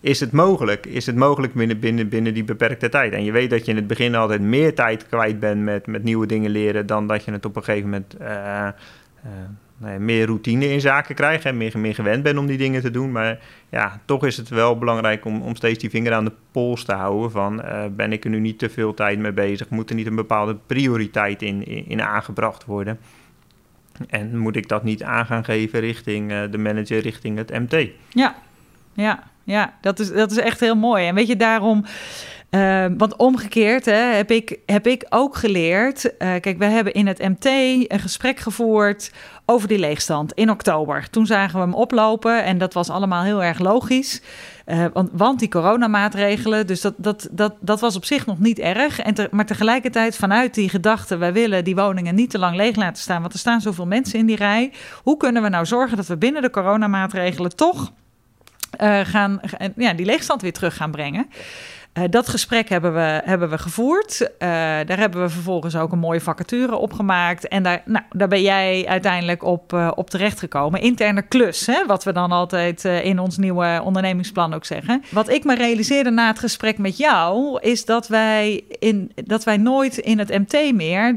is 0.00 0.20
het 0.20 0.32
mogelijk? 0.32 0.86
Is 0.86 1.06
het 1.06 1.16
mogelijk 1.16 1.54
binnen, 1.54 1.80
binnen, 1.80 2.08
binnen 2.08 2.34
die 2.34 2.44
beperkte 2.44 2.88
tijd? 2.88 3.12
En 3.12 3.24
je 3.24 3.32
weet 3.32 3.50
dat 3.50 3.64
je 3.64 3.70
in 3.70 3.76
het 3.76 3.86
begin 3.86 4.14
altijd 4.14 4.40
meer 4.40 4.74
tijd 4.74 5.06
kwijt 5.06 5.40
bent 5.40 5.62
met, 5.62 5.86
met 5.86 6.02
nieuwe 6.02 6.26
dingen 6.26 6.50
leren 6.50 6.86
dan 6.86 7.06
dat 7.06 7.24
je 7.24 7.32
het 7.32 7.44
op 7.44 7.56
een 7.56 7.64
gegeven 7.64 7.90
moment 7.90 8.16
nou 9.78 9.98
meer 9.98 10.26
routine 10.26 10.68
in 10.68 10.80
zaken 10.80 11.14
krijgen 11.14 11.50
en 11.50 11.80
meer, 11.80 11.94
gewend 11.94 12.22
ben 12.22 12.38
om 12.38 12.46
die 12.46 12.58
dingen 12.58 12.82
te 12.82 12.90
doen. 12.90 13.12
Maar 13.12 13.38
ja, 13.70 14.00
toch 14.04 14.24
is 14.24 14.36
het 14.36 14.48
wel 14.48 14.78
belangrijk 14.78 15.24
om, 15.24 15.42
om 15.42 15.56
steeds 15.56 15.78
die 15.78 15.90
vinger 15.90 16.12
aan 16.12 16.24
de 16.24 16.32
pols 16.50 16.84
te 16.84 16.92
houden 16.92 17.30
van 17.30 17.60
uh, 17.64 17.84
ben 17.90 18.12
ik 18.12 18.24
er 18.24 18.30
nu 18.30 18.40
niet 18.40 18.58
te 18.58 18.68
veel 18.68 18.94
tijd 18.94 19.18
mee 19.18 19.32
bezig? 19.32 19.68
Moet 19.68 19.90
er 19.90 19.96
niet 19.96 20.06
een 20.06 20.14
bepaalde 20.14 20.56
prioriteit 20.66 21.42
in, 21.42 21.86
in, 21.88 22.02
aangebracht 22.02 22.64
worden? 22.64 22.98
En 24.08 24.38
moet 24.38 24.56
ik 24.56 24.68
dat 24.68 24.84
niet 24.84 25.02
aan 25.02 25.26
gaan 25.26 25.44
geven 25.44 25.80
richting 25.80 26.32
uh, 26.32 26.42
de 26.50 26.58
manager, 26.58 26.98
richting 27.00 27.36
het 27.36 27.50
MT? 27.50 27.88
Ja, 28.08 28.34
ja, 28.92 29.22
ja 29.44 29.74
dat, 29.80 29.98
is, 29.98 30.12
dat 30.12 30.30
is 30.30 30.38
echt 30.38 30.60
heel 30.60 30.76
mooi. 30.76 31.06
En 31.06 31.14
weet 31.14 31.26
je, 31.26 31.36
daarom 31.36 31.84
uh, 32.56 32.86
want 32.96 33.16
omgekeerd 33.16 33.84
hè, 33.84 33.92
heb, 33.92 34.30
ik, 34.30 34.58
heb 34.66 34.86
ik 34.86 35.06
ook 35.08 35.36
geleerd. 35.36 36.04
Uh, 36.04 36.10
kijk, 36.18 36.58
we 36.58 36.64
hebben 36.64 36.92
in 36.92 37.06
het 37.06 37.18
MT 37.18 37.44
een 37.44 38.00
gesprek 38.00 38.38
gevoerd 38.38 39.12
over 39.46 39.68
die 39.68 39.78
leegstand 39.78 40.32
in 40.32 40.50
oktober. 40.50 41.10
Toen 41.10 41.26
zagen 41.26 41.54
we 41.54 41.64
hem 41.64 41.74
oplopen 41.74 42.44
en 42.44 42.58
dat 42.58 42.74
was 42.74 42.90
allemaal 42.90 43.22
heel 43.22 43.42
erg 43.42 43.58
logisch. 43.58 44.22
Uh, 44.66 44.84
want, 44.92 45.10
want, 45.12 45.38
die 45.38 45.48
coronamaatregelen, 45.48 46.66
dus 46.66 46.80
dat, 46.80 46.94
dat, 46.96 47.28
dat, 47.30 47.54
dat 47.60 47.80
was 47.80 47.96
op 47.96 48.04
zich 48.04 48.26
nog 48.26 48.38
niet 48.38 48.58
erg. 48.58 49.00
En 49.00 49.28
maar 49.30 49.46
tegelijkertijd 49.46 50.16
vanuit 50.16 50.54
die 50.54 50.68
gedachte, 50.68 51.16
wij 51.16 51.32
willen 51.32 51.64
die 51.64 51.76
woningen 51.76 52.14
niet 52.14 52.30
te 52.30 52.38
lang 52.38 52.56
leeg 52.56 52.76
laten 52.76 53.02
staan, 53.02 53.20
want 53.20 53.32
er 53.32 53.38
staan 53.38 53.60
zoveel 53.60 53.86
mensen 53.86 54.18
in 54.18 54.26
die 54.26 54.36
rij. 54.36 54.72
Hoe 55.02 55.16
kunnen 55.16 55.42
we 55.42 55.48
nou 55.48 55.66
zorgen 55.66 55.96
dat 55.96 56.06
we 56.06 56.16
binnen 56.16 56.42
de 56.42 56.50
coronamaatregelen 56.50 57.56
toch 57.56 57.92
uh, 58.80 59.00
gaan, 59.00 59.40
ja, 59.76 59.92
die 59.92 60.06
leegstand 60.06 60.42
weer 60.42 60.52
terug 60.52 60.76
gaan 60.76 60.90
brengen? 60.90 61.26
Uh, 61.98 62.04
dat 62.10 62.28
gesprek 62.28 62.68
hebben 62.68 62.94
we, 62.94 63.20
hebben 63.24 63.50
we 63.50 63.58
gevoerd. 63.58 64.20
Uh, 64.20 64.28
daar 64.86 64.98
hebben 64.98 65.20
we 65.20 65.28
vervolgens 65.28 65.76
ook 65.76 65.92
een 65.92 65.98
mooie 65.98 66.20
vacature 66.20 66.76
op 66.76 66.92
gemaakt. 66.92 67.48
En 67.48 67.62
daar, 67.62 67.82
nou, 67.84 68.04
daar 68.10 68.28
ben 68.28 68.42
jij 68.42 68.86
uiteindelijk 68.88 69.44
op, 69.44 69.72
uh, 69.72 69.90
op 69.94 70.10
terechtgekomen. 70.10 70.80
Interne 70.80 71.22
klus, 71.22 71.66
hè, 71.66 71.86
wat 71.86 72.04
we 72.04 72.12
dan 72.12 72.32
altijd 72.32 72.84
in 72.84 73.18
ons 73.18 73.36
nieuwe 73.36 73.80
ondernemingsplan 73.84 74.54
ook 74.54 74.64
zeggen. 74.64 75.02
Wat 75.10 75.28
ik 75.28 75.44
me 75.44 75.54
realiseerde 75.54 76.10
na 76.10 76.26
het 76.26 76.38
gesprek 76.38 76.78
met 76.78 76.96
jou, 76.96 77.60
is 77.60 77.84
dat 77.84 78.08
wij, 78.08 78.64
in, 78.78 79.12
dat 79.14 79.44
wij 79.44 79.56
nooit 79.56 79.96
in 79.96 80.18
het 80.18 80.28
MT 80.28 80.74
meer 80.74 81.14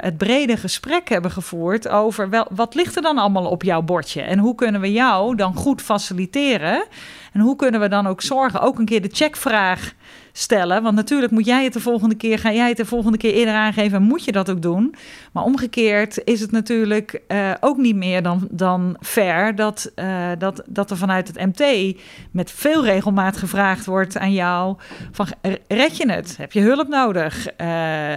het 0.00 0.16
brede 0.16 0.56
gesprek 0.56 1.08
hebben 1.08 1.30
gevoerd 1.30 1.88
over 1.88 2.30
wel, 2.30 2.46
wat 2.50 2.74
ligt 2.74 2.96
er 2.96 3.02
dan 3.02 3.18
allemaal 3.18 3.46
op 3.46 3.62
jouw 3.62 3.82
bordje 3.82 4.22
en 4.22 4.38
hoe 4.38 4.54
kunnen 4.54 4.80
we 4.80 4.92
jou 4.92 5.36
dan 5.36 5.54
goed 5.54 5.82
faciliteren. 5.82 6.84
En 7.32 7.40
hoe 7.40 7.56
kunnen 7.56 7.80
we 7.80 7.88
dan 7.88 8.06
ook 8.06 8.22
zorgen, 8.22 8.60
ook 8.60 8.78
een 8.78 8.84
keer 8.84 9.02
de 9.02 9.10
checkvraag 9.12 9.94
stellen. 10.32 10.82
Want 10.82 10.94
natuurlijk 10.94 11.32
moet 11.32 11.46
jij 11.46 11.64
het 11.64 11.72
de 11.72 11.80
volgende 11.80 12.14
keer, 12.14 12.38
ga 12.38 12.52
jij 12.52 12.68
het 12.68 12.76
de 12.76 12.84
volgende 12.84 13.18
keer 13.18 13.32
eerder 13.32 13.54
aangeven 13.54 13.96
en 13.96 14.02
moet 14.02 14.24
je 14.24 14.32
dat 14.32 14.50
ook 14.50 14.62
doen. 14.62 14.94
Maar 15.32 15.44
omgekeerd 15.44 16.20
is 16.24 16.40
het 16.40 16.50
natuurlijk 16.50 17.22
uh, 17.28 17.50
ook 17.60 17.76
niet 17.76 17.96
meer 17.96 18.22
dan, 18.22 18.48
dan 18.50 18.96
fair 19.00 19.54
dat, 19.54 19.92
uh, 19.96 20.28
dat, 20.38 20.62
dat 20.66 20.90
er 20.90 20.96
vanuit 20.96 21.28
het 21.28 21.36
MT 21.46 21.96
met 22.30 22.50
veel 22.50 22.84
regelmaat 22.84 23.36
gevraagd 23.36 23.86
wordt 23.86 24.18
aan 24.18 24.32
jou 24.32 24.76
van 25.12 25.26
red 25.68 25.96
je 25.96 26.12
het? 26.12 26.36
Heb 26.36 26.52
je 26.52 26.60
hulp 26.60 26.88
nodig? 26.88 27.46
Uh, 27.60 27.66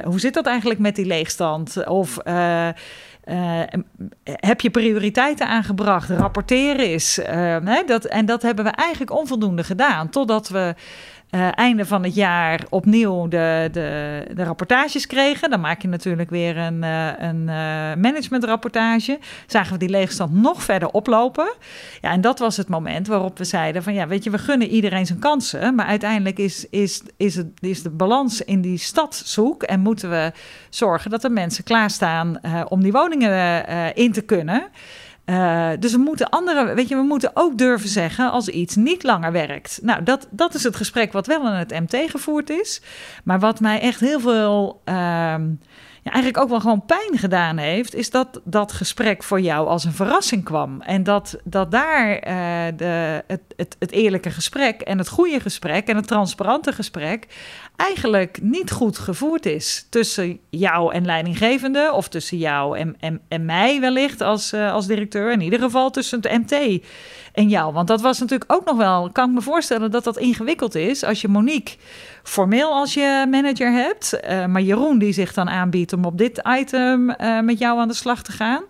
hoe 0.03 0.19
zit 0.19 0.33
dat 0.33 0.45
eigenlijk 0.45 0.79
met 0.79 0.95
die 0.95 1.05
leegstand? 1.05 1.87
Of 1.87 2.17
uh, 3.25 3.61
heb 4.23 4.61
je 4.61 4.69
prioriteiten 4.69 5.47
aangebracht? 5.47 6.09
Rapporteren 6.09 6.91
is. 6.91 7.19
Hè, 7.23 7.83
dat, 7.85 8.05
en 8.05 8.25
dat 8.25 8.41
hebben 8.41 8.65
we 8.65 8.71
eigenlijk 8.71 9.11
onvoldoende 9.11 9.63
gedaan. 9.63 10.09
Totdat 10.09 10.49
we 10.49 10.75
uh, 11.35 11.47
einde 11.55 11.85
van 11.85 12.03
het 12.03 12.15
jaar 12.15 12.65
opnieuw 12.69 13.27
de, 13.27 13.69
de, 13.71 14.25
de, 14.33 14.43
rapportages 14.43 15.07
kregen. 15.07 15.49
Dan 15.49 15.59
maak 15.59 15.81
je 15.81 15.87
natuurlijk 15.87 16.29
weer 16.29 16.57
een, 16.57 16.83
uh, 16.83 17.07
een 17.17 17.41
uh, 17.41 17.53
managementrapportage. 17.95 19.19
Zagen 19.47 19.73
we 19.73 19.79
die 19.79 19.89
leegstand 19.89 20.33
nog 20.33 20.63
verder 20.63 20.89
oplopen. 20.89 21.53
Ja, 22.01 22.11
en 22.11 22.21
dat 22.21 22.39
was 22.39 22.57
het 22.57 22.67
moment 22.67 23.07
waarop 23.07 23.37
we 23.37 23.43
zeiden 23.43 23.83
van 23.83 23.93
ja, 23.93 24.07
weet 24.07 24.23
je, 24.23 24.29
we 24.29 24.37
gunnen 24.37 24.67
iedereen 24.67 25.05
zijn 25.05 25.19
kansen. 25.19 25.75
Maar 25.75 25.85
uiteindelijk 25.85 26.37
is, 26.37 26.69
is, 26.69 27.01
is, 27.17 27.35
het, 27.35 27.47
is 27.59 27.83
de 27.83 27.89
balans 27.89 28.41
in 28.41 28.61
die 28.61 28.77
stad 28.77 29.15
zoek. 29.25 29.63
En 29.63 29.79
moeten 29.79 30.09
we 30.09 30.31
zorgen 30.69 31.11
dat 31.11 31.21
de 31.21 31.29
mensen 31.29 31.63
klaarstaan 31.63 32.39
om 32.67 32.83
die 32.83 32.91
woningen 32.91 33.65
in 33.95 34.11
te 34.11 34.21
kunnen. 34.21 34.69
Uh, 35.25 35.69
dus 35.79 35.91
we 35.91 35.97
moeten 35.97 36.29
andere, 36.29 36.73
weet 36.73 36.87
je, 36.87 36.95
we 36.95 37.01
moeten 37.01 37.31
ook 37.33 37.57
durven 37.57 37.89
zeggen 37.89 38.31
als 38.31 38.47
iets 38.47 38.75
niet 38.75 39.03
langer 39.03 39.31
werkt. 39.31 39.79
Nou, 39.81 40.03
dat, 40.03 40.27
dat 40.31 40.53
is 40.53 40.63
het 40.63 40.75
gesprek 40.75 41.11
wat 41.11 41.27
wel 41.27 41.47
in 41.47 41.53
het 41.53 41.71
MT 41.71 42.09
gevoerd 42.09 42.49
is. 42.49 42.81
Maar 43.23 43.39
wat 43.39 43.59
mij 43.59 43.79
echt 43.79 43.99
heel 43.99 44.19
veel, 44.19 44.81
uh, 44.85 44.93
ja, 46.03 46.11
eigenlijk 46.11 46.37
ook 46.37 46.49
wel 46.49 46.59
gewoon 46.59 46.85
pijn 46.85 47.17
gedaan 47.17 47.57
heeft, 47.57 47.95
is 47.95 48.09
dat 48.09 48.41
dat 48.43 48.71
gesprek 48.71 49.23
voor 49.23 49.41
jou 49.41 49.67
als 49.67 49.83
een 49.83 49.93
verrassing 49.93 50.43
kwam. 50.43 50.81
En 50.81 51.03
dat, 51.03 51.35
dat 51.43 51.71
daar 51.71 52.27
uh, 52.27 52.77
de, 52.77 53.23
het, 53.27 53.75
het 53.79 53.91
eerlijke 53.91 54.29
gesprek 54.31 54.81
en 54.81 54.97
het 54.97 55.09
goede 55.09 55.39
gesprek 55.39 55.87
en 55.87 55.95
het 55.95 56.07
transparante 56.07 56.71
gesprek 56.73 57.27
eigenlijk 57.75 58.41
niet 58.41 58.71
goed 58.71 58.97
gevoerd 58.97 59.45
is 59.45 59.87
tussen 59.89 60.39
jou 60.49 60.93
en 60.93 61.05
leidinggevende, 61.05 61.91
of 61.93 62.07
tussen 62.07 62.37
jou 62.37 62.77
en, 62.77 62.95
en, 62.99 63.21
en 63.27 63.45
mij 63.45 63.79
wellicht 63.79 64.21
als, 64.21 64.53
uh, 64.53 64.73
als 64.73 64.87
directeur, 64.87 65.31
in 65.31 65.41
ieder 65.41 65.59
geval 65.59 65.89
tussen 65.89 66.19
het 66.21 66.31
MT 66.31 66.83
en 67.33 67.49
jou. 67.49 67.73
Want 67.73 67.87
dat 67.87 68.01
was 68.01 68.19
natuurlijk 68.19 68.53
ook 68.53 68.65
nog 68.65 68.77
wel, 68.77 69.11
kan 69.11 69.29
ik 69.29 69.35
me 69.35 69.41
voorstellen 69.41 69.91
dat 69.91 70.03
dat 70.03 70.17
ingewikkeld 70.17 70.75
is 70.75 71.03
als 71.03 71.21
je 71.21 71.27
Monique 71.27 71.75
formeel 72.23 72.71
als 72.71 72.93
je 72.93 73.25
manager 73.29 73.71
hebt, 73.71 74.19
uh, 74.29 74.45
maar 74.45 74.61
Jeroen 74.61 74.99
die 74.99 75.13
zich 75.13 75.33
dan 75.33 75.49
aanbiedt 75.49 75.93
om 75.93 76.05
op 76.05 76.17
dit 76.17 76.41
item 76.57 77.09
uh, 77.09 77.39
met 77.39 77.59
jou 77.59 77.79
aan 77.79 77.87
de 77.87 77.93
slag 77.93 78.23
te 78.23 78.31
gaan. 78.31 78.63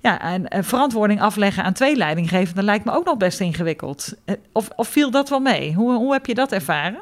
Ja, 0.00 0.20
en, 0.20 0.48
en 0.48 0.64
verantwoording 0.64 1.20
afleggen 1.20 1.64
aan 1.64 1.72
twee 1.72 1.96
leidinggevenden 1.96 2.64
lijkt 2.64 2.84
me 2.84 2.92
ook 2.92 3.04
nog 3.04 3.16
best 3.16 3.40
ingewikkeld. 3.40 4.14
Of, 4.52 4.68
of 4.76 4.88
viel 4.88 5.10
dat 5.10 5.28
wel 5.28 5.40
mee? 5.40 5.74
Hoe, 5.74 5.92
hoe 5.92 6.12
heb 6.12 6.26
je 6.26 6.34
dat 6.34 6.52
ervaren? 6.52 7.00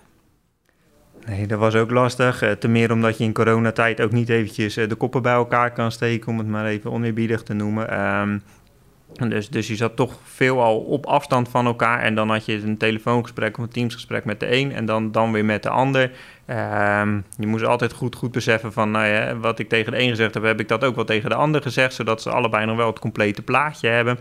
Nee, 1.27 1.47
dat 1.47 1.59
was 1.59 1.75
ook 1.75 1.91
lastig. 1.91 2.43
Uh, 2.43 2.51
ten 2.51 2.73
meer 2.73 2.93
omdat 2.93 3.19
je 3.19 3.25
in 3.25 3.33
coronatijd 3.33 4.01
ook 4.01 4.13
niet 4.13 4.29
eventjes 4.29 4.77
uh, 4.77 4.89
de 4.89 4.95
koppen 4.95 5.23
bij 5.23 5.33
elkaar 5.33 5.73
kan 5.73 5.93
steken, 5.93 6.29
om 6.29 6.39
het 6.39 6.49
maar 6.49 6.67
even 6.67 6.93
oneerbiedig 6.93 7.43
te 7.43 7.55
noemen. 7.55 8.01
Um, 8.21 8.43
dus, 9.29 9.49
dus 9.49 9.69
je 9.69 9.77
zat 9.77 9.97
toch 9.97 10.19
veel 10.25 10.63
al 10.63 10.79
op 10.79 11.07
afstand 11.07 11.49
van 11.49 11.67
elkaar. 11.67 12.01
En 12.01 12.15
dan 12.15 12.31
had 12.31 12.45
je 12.45 12.63
een 12.63 12.77
telefoongesprek 12.77 13.59
of 13.59 13.65
een 13.65 13.71
teamsgesprek 13.71 14.25
met 14.25 14.41
de 14.41 14.57
een 14.57 14.73
en 14.73 14.85
dan, 14.85 15.13
dan 15.13 15.33
weer 15.33 15.45
met 15.45 15.63
de 15.63 15.69
ander. 15.69 16.03
Um, 16.03 17.25
je 17.39 17.47
moest 17.47 17.65
altijd 17.65 17.93
goed, 17.93 18.15
goed 18.15 18.33
beseffen 18.33 18.73
van 18.73 18.91
nou 18.91 19.35
wat 19.35 19.59
ik 19.59 19.69
tegen 19.69 19.93
de 19.93 19.99
een 19.99 20.09
gezegd 20.09 20.35
heb, 20.35 20.43
heb 20.43 20.61
ik 20.61 20.69
dat 20.69 20.85
ook 20.85 20.95
wel 20.95 21.05
tegen 21.05 21.31
de 21.31 21.37
ander 21.37 21.63
gezegd. 21.63 21.95
Zodat 21.95 22.23
ze 22.23 22.31
allebei 22.31 22.67
nog 22.67 22.77
wel 22.77 22.87
het 22.87 22.99
complete 22.99 23.43
plaatje 23.43 23.89
hebben. 23.89 24.19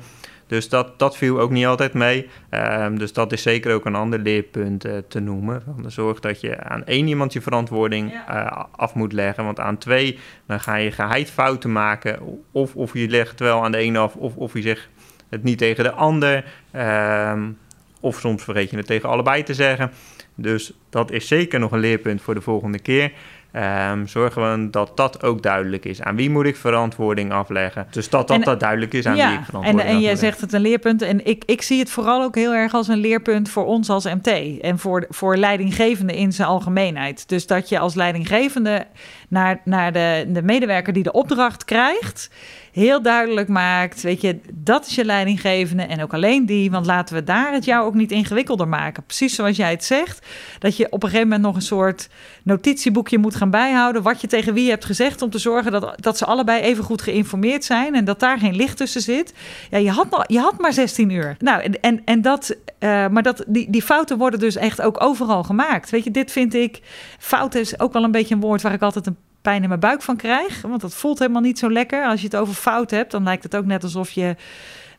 Dus 0.54 0.70
dat, 0.70 1.00
dat 1.00 1.18
viel 1.18 1.40
ook 1.40 1.52
niet 1.52 1.66
altijd 1.66 1.94
mee. 1.94 2.30
Um, 2.50 3.00
dus 3.00 3.14
dat 3.14 3.32
is 3.32 3.42
zeker 3.42 3.74
ook 3.74 3.86
een 3.86 3.96
ander 3.96 4.20
leerpunt 4.20 4.86
uh, 4.86 4.98
te 5.08 5.20
noemen. 5.20 5.62
Van 5.66 5.84
de 5.84 5.90
zorg 5.90 6.20
dat 6.20 6.42
je 6.42 6.64
aan 6.64 6.86
één 6.86 7.08
iemand 7.08 7.34
je 7.34 7.42
verantwoording 7.42 8.12
ja. 8.12 8.46
uh, 8.46 8.64
af 8.72 8.94
moet 8.94 9.14
leggen. 9.14 9.44
Want 9.44 9.60
aan 9.60 9.78
twee, 9.78 10.20
dan 10.48 10.60
ga 10.60 10.76
je 10.76 10.92
geheid 10.92 11.32
fouten 11.32 11.72
maken. 11.72 12.42
Of, 12.52 12.76
of 12.76 12.94
je 12.94 13.08
legt 13.08 13.30
het 13.30 13.40
wel 13.40 13.64
aan 13.64 13.72
de 13.72 13.82
een 13.82 13.98
af, 13.98 14.16
of, 14.16 14.36
of 14.36 14.54
je 14.54 14.62
zegt 14.62 14.90
het 15.30 15.44
niet 15.44 15.58
tegen 15.58 15.84
de 15.84 15.92
ander. 15.92 16.46
Um, 16.76 17.58
of 18.00 18.20
soms 18.20 18.44
vergeet 18.44 18.70
je 18.70 18.78
het 18.78 18.86
tegen 18.86 19.10
allebei 19.10 19.44
te 19.44 19.54
zeggen. 19.54 19.92
Dus 20.36 20.74
dat 20.90 21.12
is 21.12 21.28
zeker 21.28 21.60
nog 21.60 21.72
een 21.72 21.80
leerpunt 21.80 22.22
voor 22.22 22.34
de 22.34 22.42
volgende 22.42 22.80
keer. 22.80 23.12
Um, 23.56 24.08
zorgen 24.08 24.62
we 24.62 24.70
dat 24.70 24.92
dat 24.96 25.24
ook 25.24 25.42
duidelijk 25.42 25.86
is. 25.86 26.02
Aan 26.02 26.16
wie 26.16 26.30
moet 26.30 26.46
ik 26.46 26.56
verantwoording 26.56 27.32
afleggen? 27.32 27.88
Dus 27.92 28.10
dat 28.10 28.28
dat, 28.28 28.38
en, 28.38 28.44
dat 28.44 28.60
duidelijk 28.60 28.94
is 28.94 29.06
aan 29.06 29.16
ja, 29.16 29.30
wie 29.30 29.38
ik 29.38 29.46
verantwoording 29.46 29.90
En, 29.90 29.96
en 29.96 30.02
jij 30.02 30.16
zegt 30.16 30.42
het 30.42 30.54
een 30.54 30.62
leerpunt. 30.62 31.02
En 31.02 31.26
ik, 31.26 31.44
ik 31.46 31.62
zie 31.62 31.80
het 31.80 31.90
vooral 31.90 32.24
ook 32.24 32.36
heel 32.36 32.54
erg 32.54 32.74
als 32.74 32.88
een 32.88 32.98
leerpunt 32.98 33.50
voor 33.50 33.66
ons 33.66 33.90
als 33.90 34.06
MT. 34.06 34.60
En 34.62 34.80
voor, 34.80 35.06
voor 35.10 35.38
leidinggevende 35.38 36.18
in 36.18 36.32
zijn 36.32 36.48
algemeenheid. 36.48 37.30
Dus 37.30 37.48
dat 37.48 37.70
je 37.70 37.80
als 37.80 37.96
leidinggevende 37.96 38.86
naar, 39.28 39.62
naar 39.66 39.92
de, 39.92 40.26
de 40.28 40.42
medewerker 40.42 40.94
die 40.94 41.04
de 41.04 41.12
opdracht 41.12 41.66
krijgt 41.66 42.30
heel 42.74 43.02
duidelijk 43.02 43.48
maakt, 43.48 44.02
weet 44.02 44.22
je, 44.22 44.40
dat 44.54 44.86
is 44.86 44.96
je 44.96 45.06
leidinggevende 45.06 45.84
en 45.84 46.02
ook 46.02 46.14
alleen 46.14 46.46
die, 46.46 46.72
want 46.72 46.86
laten 46.86 47.16
we 47.16 47.24
daar 47.24 47.54
het 47.54 47.66
jou 47.66 47.86
ook 47.86 47.94
niet 47.94 48.12
ingewikkelder 48.12 48.68
maken. 48.68 49.04
Precies 49.04 49.36
zoals 49.36 49.58
jij 49.58 49.72
het 49.72 49.84
zegt, 49.84 50.28
dat 50.60 50.78
je 50.78 50.86
op 50.86 51.04
een 51.04 51.10
gegeven 51.10 51.28
moment 51.28 51.46
nog 51.46 51.56
een 51.56 51.62
soort 51.62 52.10
notitieboekje 52.44 53.18
moet 53.18 53.36
gaan 53.36 53.50
bijhouden, 53.50 54.02
wat 54.02 54.22
je 54.22 54.28
tegen 54.28 54.54
wie 54.54 54.70
hebt 54.70 54.86
gezegd, 54.86 55.22
om 55.22 55.30
te 55.30 55.38
zorgen 55.38 55.72
dat, 55.72 55.94
dat 55.96 56.18
ze 56.18 56.26
allebei 56.26 56.62
even 56.62 56.84
goed 56.84 57.02
geïnformeerd 57.02 57.64
zijn 57.64 57.96
en 57.96 58.06
dat 58.06 58.20
daar 58.20 58.40
geen 58.40 58.56
licht 58.56 58.78
tussen 58.78 59.02
zit. 59.02 59.34
Ja, 59.70 59.78
je 59.78 59.92
had, 59.92 60.10
nog, 60.10 60.24
je 60.28 60.40
had 60.40 60.60
maar 60.60 60.74
16 60.74 61.10
uur. 61.10 61.36
Nou, 61.40 61.62
en, 61.62 61.82
en, 61.82 62.02
en 62.06 62.22
dat, 62.22 62.56
uh, 62.80 63.08
maar 63.08 63.24
dat, 63.24 63.44
die, 63.48 63.70
die 63.70 63.82
fouten 63.82 64.18
worden 64.18 64.40
dus 64.40 64.56
echt 64.56 64.82
ook 64.82 65.04
overal 65.04 65.44
gemaakt. 65.44 65.90
Weet 65.90 66.04
je, 66.04 66.12
dit 66.12 66.32
vind 66.32 66.54
ik, 66.54 66.82
fout 67.20 67.56
is 67.56 67.80
ook 67.80 67.94
wel 67.94 68.04
een 68.04 68.12
beetje 68.12 68.36
een 68.36 68.42
woord 68.42 68.62
waar 68.62 68.74
ik 68.74 68.82
altijd 68.82 69.08
een 69.08 69.18
pijn 69.44 69.62
in 69.62 69.68
mijn 69.68 69.80
buik 69.80 70.02
van 70.02 70.16
krijg. 70.16 70.62
Want 70.62 70.82
dat 70.82 70.96
voelt 70.96 71.20
helemaal 71.20 71.42
niet 71.42 71.60
zo 71.60 71.72
lekker. 71.72 72.06
Als 72.06 72.20
je 72.20 72.26
het 72.26 72.36
over 72.36 72.54
fout 72.54 72.92
hebt, 72.92 73.12
dan 73.12 73.24
lijkt 73.24 73.44
het 73.44 73.56
ook 73.56 73.66
net 73.66 73.84
alsof 73.84 74.12
je, 74.12 74.36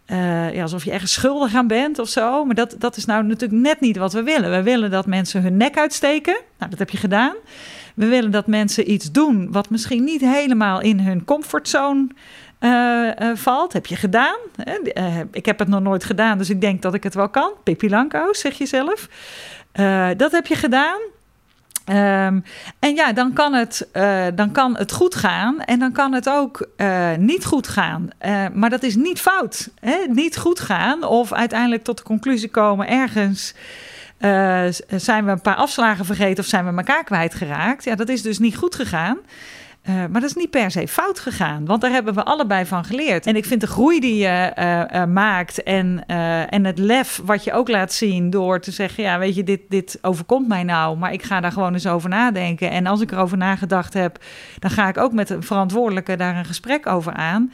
uh, 0.07 0.54
ja, 0.54 0.62
alsof 0.62 0.85
je 0.85 0.90
ergens 0.90 1.12
schuldig 1.12 1.54
aan 1.54 1.66
bent 1.66 1.98
of 1.98 2.09
zo. 2.09 2.44
Maar 2.44 2.54
dat, 2.54 2.76
dat 2.78 2.96
is 2.96 3.04
nou 3.04 3.24
natuurlijk 3.24 3.62
net 3.62 3.80
niet 3.80 3.96
wat 3.96 4.12
we 4.12 4.22
willen. 4.22 4.50
We 4.50 4.62
willen 4.62 4.90
dat 4.90 5.07
mensen 5.07 5.42
hun 5.42 5.57
nek 5.57 5.78
uitsteken. 5.78 6.37
Nou, 6.59 6.70
dat 6.70 6.78
heb 6.78 6.90
je 6.90 6.96
gedaan. 6.96 7.35
We 7.94 8.07
willen 8.07 8.30
dat 8.30 8.46
mensen 8.46 8.90
iets 8.90 9.12
doen 9.12 9.52
wat 9.52 9.70
misschien 9.70 10.04
niet 10.04 10.20
helemaal 10.20 10.80
in 10.80 11.00
hun 11.00 11.24
comfortzone 11.24 12.07
uh, 12.61 12.70
uh, 13.18 13.37
valt. 13.37 13.72
Heb 13.72 13.87
je 13.87 13.96
gedaan? 13.96 14.37
Ik 15.33 15.46
heb 15.46 15.59
het 15.59 15.68
nog 15.68 15.80
nooit 15.80 16.04
gedaan, 16.04 16.38
dus 16.38 16.50
ik 16.50 16.61
denk 16.61 16.83
dat 16.83 16.94
ik 16.94 17.02
het 17.02 17.14
wel 17.14 17.28
kan. 17.28 17.52
Pippi 17.62 17.88
zeg 18.30 18.59
je 18.59 18.66
zelf. 18.66 19.09
dat 20.16 20.33
heb 20.33 20.46
je 20.46 20.54
gedaan. 20.54 21.13
Um, 21.88 22.44
en 22.79 22.94
ja, 22.94 23.12
dan 23.12 23.33
kan, 23.33 23.53
het, 23.53 23.88
uh, 23.92 24.25
dan 24.35 24.53
kan 24.53 24.77
het 24.77 24.92
goed 24.92 25.14
gaan 25.14 25.61
en 25.61 25.79
dan 25.79 25.92
kan 25.92 26.12
het 26.12 26.29
ook 26.29 26.68
uh, 26.77 27.14
niet 27.16 27.44
goed 27.44 27.68
gaan. 27.68 28.09
Uh, 28.27 28.44
maar 28.53 28.70
dat 28.70 28.83
is 28.83 28.97
niet 28.97 29.20
fout. 29.20 29.70
Hè? 29.81 29.97
Niet 30.09 30.37
goed 30.37 30.61
gaan 30.61 31.03
of 31.03 31.33
uiteindelijk 31.33 31.85
tot 31.85 31.99
de 31.99 32.05
conclusie 32.05 32.51
komen 32.51 32.88
ergens. 32.88 33.55
zijn 34.88 35.25
we 35.25 35.31
een 35.31 35.40
paar 35.40 35.55
afslagen 35.55 36.05
vergeten 36.05 36.44
of 36.44 36.51
zijn 36.51 36.64
we 36.64 36.77
elkaar 36.77 37.05
kwijtgeraakt? 37.05 37.85
Ja, 37.85 37.94
dat 37.94 38.09
is 38.09 38.23
dus 38.23 38.38
niet 38.38 38.57
goed 38.57 38.75
gegaan. 38.75 39.18
Uh, 39.88 39.94
maar 39.94 40.20
dat 40.20 40.31
is 40.31 40.35
niet 40.35 40.51
per 40.51 40.70
se 40.70 40.88
fout 40.88 41.18
gegaan, 41.18 41.64
want 41.66 41.81
daar 41.81 41.90
hebben 41.90 42.14
we 42.14 42.25
allebei 42.25 42.66
van 42.66 42.85
geleerd. 42.85 43.27
En 43.27 43.37
ik 43.37 43.44
vind 43.44 43.61
de 43.61 43.66
groei 43.66 44.01
die 44.01 44.16
je 44.16 44.53
uh, 44.59 45.01
uh, 45.01 45.07
maakt 45.07 45.62
en, 45.62 46.07
en 46.49 46.64
het 46.64 46.79
lef 46.79 47.20
wat 47.25 47.44
je 47.44 47.53
ook 47.53 47.68
laat 47.68 47.92
zien 47.92 48.31
door 48.31 48.61
te 48.61 48.70
zeggen: 48.70 49.03
ja, 49.03 49.18
weet 49.18 49.35
je, 49.35 49.44
dit, 49.44 49.61
dit 49.68 49.99
overkomt 50.03 50.49
mij 50.49 50.62
nou, 50.62 50.97
maar 50.97 51.12
ik 51.12 51.23
ga 51.23 51.40
daar 51.40 51.53
gewoon 51.53 51.73
eens 51.73 51.87
over 51.87 52.09
nadenken. 52.09 52.70
En 52.70 52.87
als 52.87 53.01
ik 53.01 53.12
erover 53.12 53.37
nagedacht 53.37 53.94
heb, 53.94 54.18
dan 54.59 54.70
ga 54.70 54.88
ik 54.88 54.99
ook 54.99 55.12
met 55.12 55.31
een 55.31 55.42
verantwoordelijke 55.42 56.16
daar 56.16 56.37
een 56.37 56.44
gesprek 56.44 56.87
over 56.87 57.12
aan. 57.12 57.53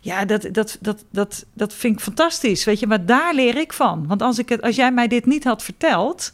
Ja, 0.00 0.24
dat, 0.24 0.48
dat, 0.52 0.78
dat, 0.80 1.04
dat, 1.10 1.44
dat 1.54 1.74
vind 1.74 1.94
ik 1.94 2.00
fantastisch. 2.00 2.64
Weet 2.64 2.80
je, 2.80 2.86
maar 2.86 3.06
daar 3.06 3.34
leer 3.34 3.56
ik 3.56 3.72
van. 3.72 4.06
Want 4.06 4.22
als, 4.22 4.38
ik 4.38 4.48
het, 4.48 4.62
als 4.62 4.76
jij 4.76 4.92
mij 4.92 5.08
dit 5.08 5.26
niet 5.26 5.44
had 5.44 5.62
verteld. 5.62 6.32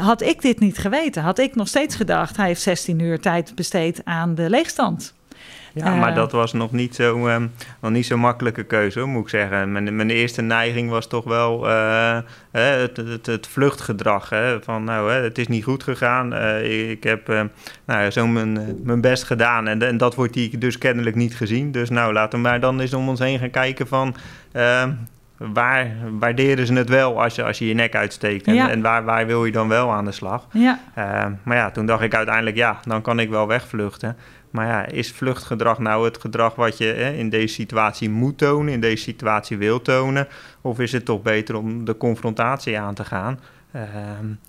Had 0.00 0.22
ik 0.22 0.42
dit 0.42 0.60
niet 0.60 0.78
geweten, 0.78 1.22
had 1.22 1.38
ik 1.38 1.54
nog 1.54 1.68
steeds 1.68 1.96
gedacht, 1.96 2.36
hij 2.36 2.46
heeft 2.46 2.62
16 2.62 2.98
uur 2.98 3.20
tijd 3.20 3.54
besteed 3.54 4.00
aan 4.04 4.34
de 4.34 4.50
leegstand. 4.50 5.14
Ja, 5.84 5.94
maar 5.94 6.14
dat 6.14 6.32
was 6.32 6.52
nog 6.52 6.72
niet 6.72 6.94
zo, 6.94 7.28
um, 7.28 7.52
nog 7.80 7.90
niet 7.90 8.06
zo 8.06 8.16
makkelijke 8.16 8.64
keuze, 8.64 9.04
moet 9.04 9.22
ik 9.22 9.28
zeggen. 9.28 9.72
Mijn, 9.72 9.96
mijn 9.96 10.10
eerste 10.10 10.42
neiging 10.42 10.90
was 10.90 11.06
toch 11.06 11.24
wel 11.24 11.68
uh, 11.68 12.18
het, 12.50 12.96
het, 12.96 13.26
het, 13.26 13.46
vluchtgedrag. 13.46 14.28
Hè, 14.28 14.62
van 14.62 14.84
nou, 14.84 15.12
hè, 15.12 15.22
het 15.22 15.38
is 15.38 15.46
niet 15.46 15.64
goed 15.64 15.82
gegaan. 15.82 16.32
Uh, 16.32 16.90
ik 16.90 17.02
heb 17.02 17.28
uh, 17.28 17.42
nou, 17.84 18.10
zo 18.10 18.26
mijn, 18.26 18.78
mijn 18.82 19.00
best 19.00 19.22
gedaan. 19.22 19.66
En, 19.68 19.82
en 19.82 19.96
dat 19.96 20.14
wordt 20.14 20.32
die 20.32 20.58
dus 20.58 20.78
kennelijk 20.78 21.16
niet 21.16 21.36
gezien. 21.36 21.72
Dus 21.72 21.90
nou, 21.90 22.12
laten 22.12 22.42
we 22.42 22.48
maar 22.48 22.60
dan 22.60 22.80
eens 22.80 22.94
om 22.94 23.08
ons 23.08 23.20
heen 23.20 23.38
gaan 23.38 23.50
kijken 23.50 23.86
van 23.86 24.16
ehm, 24.52 24.92
waar 25.36 25.90
waarderen 26.18 26.66
ze 26.66 26.72
het 26.72 26.88
wel 26.88 27.22
als 27.22 27.34
je 27.34 27.44
als 27.44 27.58
je, 27.58 27.66
je 27.66 27.74
nek 27.74 27.94
uitsteekt? 27.94 28.46
En, 28.46 28.54
ja. 28.54 28.70
en 28.70 28.82
waar, 28.82 29.04
waar 29.04 29.26
wil 29.26 29.44
je 29.44 29.52
dan 29.52 29.68
wel 29.68 29.92
aan 29.92 30.04
de 30.04 30.12
slag? 30.12 30.46
Ja. 30.52 30.80
Uh, 30.98 31.24
maar 31.42 31.56
ja, 31.56 31.70
toen 31.70 31.86
dacht 31.86 32.02
ik 32.02 32.14
uiteindelijk, 32.14 32.56
ja, 32.56 32.80
dan 32.84 33.02
kan 33.02 33.18
ik 33.18 33.30
wel 33.30 33.46
wegvluchten. 33.46 34.16
Maar 34.50 34.66
ja, 34.66 34.86
is 34.86 35.12
vluchtgedrag 35.12 35.78
nou 35.78 36.04
het 36.04 36.18
gedrag 36.20 36.54
wat 36.54 36.78
je 36.78 36.84
hè, 36.84 37.10
in 37.10 37.28
deze 37.28 37.54
situatie 37.54 38.10
moet 38.10 38.38
tonen, 38.38 38.72
in 38.72 38.80
deze 38.80 39.02
situatie 39.02 39.58
wil 39.58 39.82
tonen? 39.82 40.28
Of 40.60 40.80
is 40.80 40.92
het 40.92 41.04
toch 41.04 41.22
beter 41.22 41.56
om 41.56 41.84
de 41.84 41.96
confrontatie 41.96 42.78
aan 42.78 42.94
te 42.94 43.04
gaan? 43.04 43.40
Uh, 43.72 43.82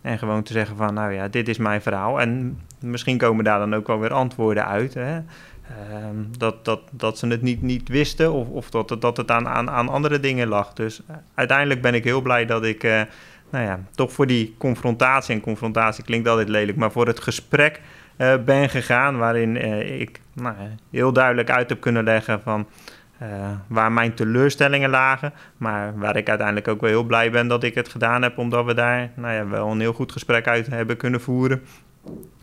en 0.02 0.18
gewoon 0.18 0.44
te 0.44 0.54
zeggen 0.54 0.76
van, 0.78 0.94
nou 0.94 1.14
ja, 1.14 1.28
dit 1.28 1.48
is 1.48 1.58
mijn 1.58 1.82
verhaal. 1.82 2.22
En 2.22 2.60
misschien 2.80 3.18
komen 3.18 3.44
daar 3.44 3.60
dan 3.60 3.76
ook 3.76 3.88
wel 3.88 4.00
weer 4.00 4.14
antwoorden 4.14 4.66
uit. 4.66 4.94
Hè? 4.94 5.20
Uh, 5.70 6.06
dat, 6.38 6.66
dat, 6.66 6.82
dat 6.92 7.18
ze 7.18 7.28
het 7.28 7.42
niet, 7.42 7.62
niet 7.62 7.90
wisten 7.90 8.32
of, 8.32 8.50
of 8.50 8.70
dat, 8.70 9.02
dat 9.02 9.18
het 9.18 9.32
aan, 9.32 9.48
aan, 9.48 9.70
aan 9.70 9.90
andere 9.90 10.20
dingen 10.20 10.48
lag. 10.48 10.74
Dus 10.74 11.02
uh, 11.10 11.16
uiteindelijk 11.34 11.82
ben 11.82 11.94
ik 11.94 12.04
heel 12.04 12.22
blij 12.22 12.46
dat 12.46 12.64
ik, 12.64 12.84
uh, 12.84 13.02
nou 13.50 13.66
ja, 13.66 13.80
toch 13.96 14.12
voor 14.12 14.28
die 14.28 14.56
confrontatie, 14.58 15.36
en 15.36 15.42
confrontatie 15.42 16.04
klinkt 16.04 16.28
altijd 16.28 16.50
lelijk, 16.50 16.78
maar 16.78 16.92
voor 16.92 17.08
het 17.08 17.20
gesprek 17.20 17.82
uh, 18.18 18.34
ben 18.46 18.70
gegaan. 18.70 19.18
Waarin 19.18 19.56
ik 20.02 20.20
nou, 20.34 20.56
heel 20.92 21.14
duidelijk 21.14 21.50
uit 21.50 21.70
heb 21.70 21.80
kunnen 21.80 22.04
leggen 22.04 22.42
van 22.42 22.68
waar 23.68 23.92
mijn 23.92 24.14
teleurstellingen 24.14 24.90
lagen. 24.90 25.34
Maar 25.58 25.98
waar 25.98 26.16
ik 26.16 26.30
uiteindelijk 26.30 26.68
ook 26.68 26.82
wel 26.82 26.90
heel 26.90 27.04
blij 27.04 27.32
ben 27.32 27.48
dat 27.48 27.64
ik 27.64 27.76
het 27.76 27.88
gedaan 27.88 28.22
heb. 28.22 28.38
Omdat 28.38 28.66
we 28.66 28.74
daar 28.74 29.10
nou 29.16 29.34
ja, 29.34 29.48
wel 29.48 29.72
een 29.72 29.80
heel 29.80 29.94
goed 29.94 30.12
gesprek 30.12 30.48
uit 30.48 30.68
hebben 30.68 30.98
kunnen 30.98 31.22
voeren. 31.22 31.62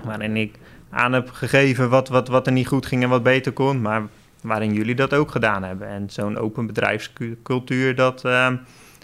Waarin 0.03 0.37
ik 0.37 0.59
aan 0.95 1.13
heb 1.13 1.31
gegeven 1.31 1.89
wat, 1.89 2.09
wat, 2.09 2.29
wat 2.29 2.47
er 2.47 2.53
niet 2.53 2.67
goed 2.67 2.87
ging 2.87 3.03
en 3.03 3.09
wat 3.09 3.23
beter 3.23 3.53
kon. 3.53 3.81
Maar 3.81 4.03
waarin 4.43 4.73
jullie 4.73 4.95
dat 4.95 5.15
ook 5.15 5.31
gedaan 5.31 5.63
hebben. 5.63 5.89
En 5.89 6.11
zo'n 6.11 6.37
open 6.37 6.67
bedrijfscultuur, 6.67 7.95
dat 7.95 8.23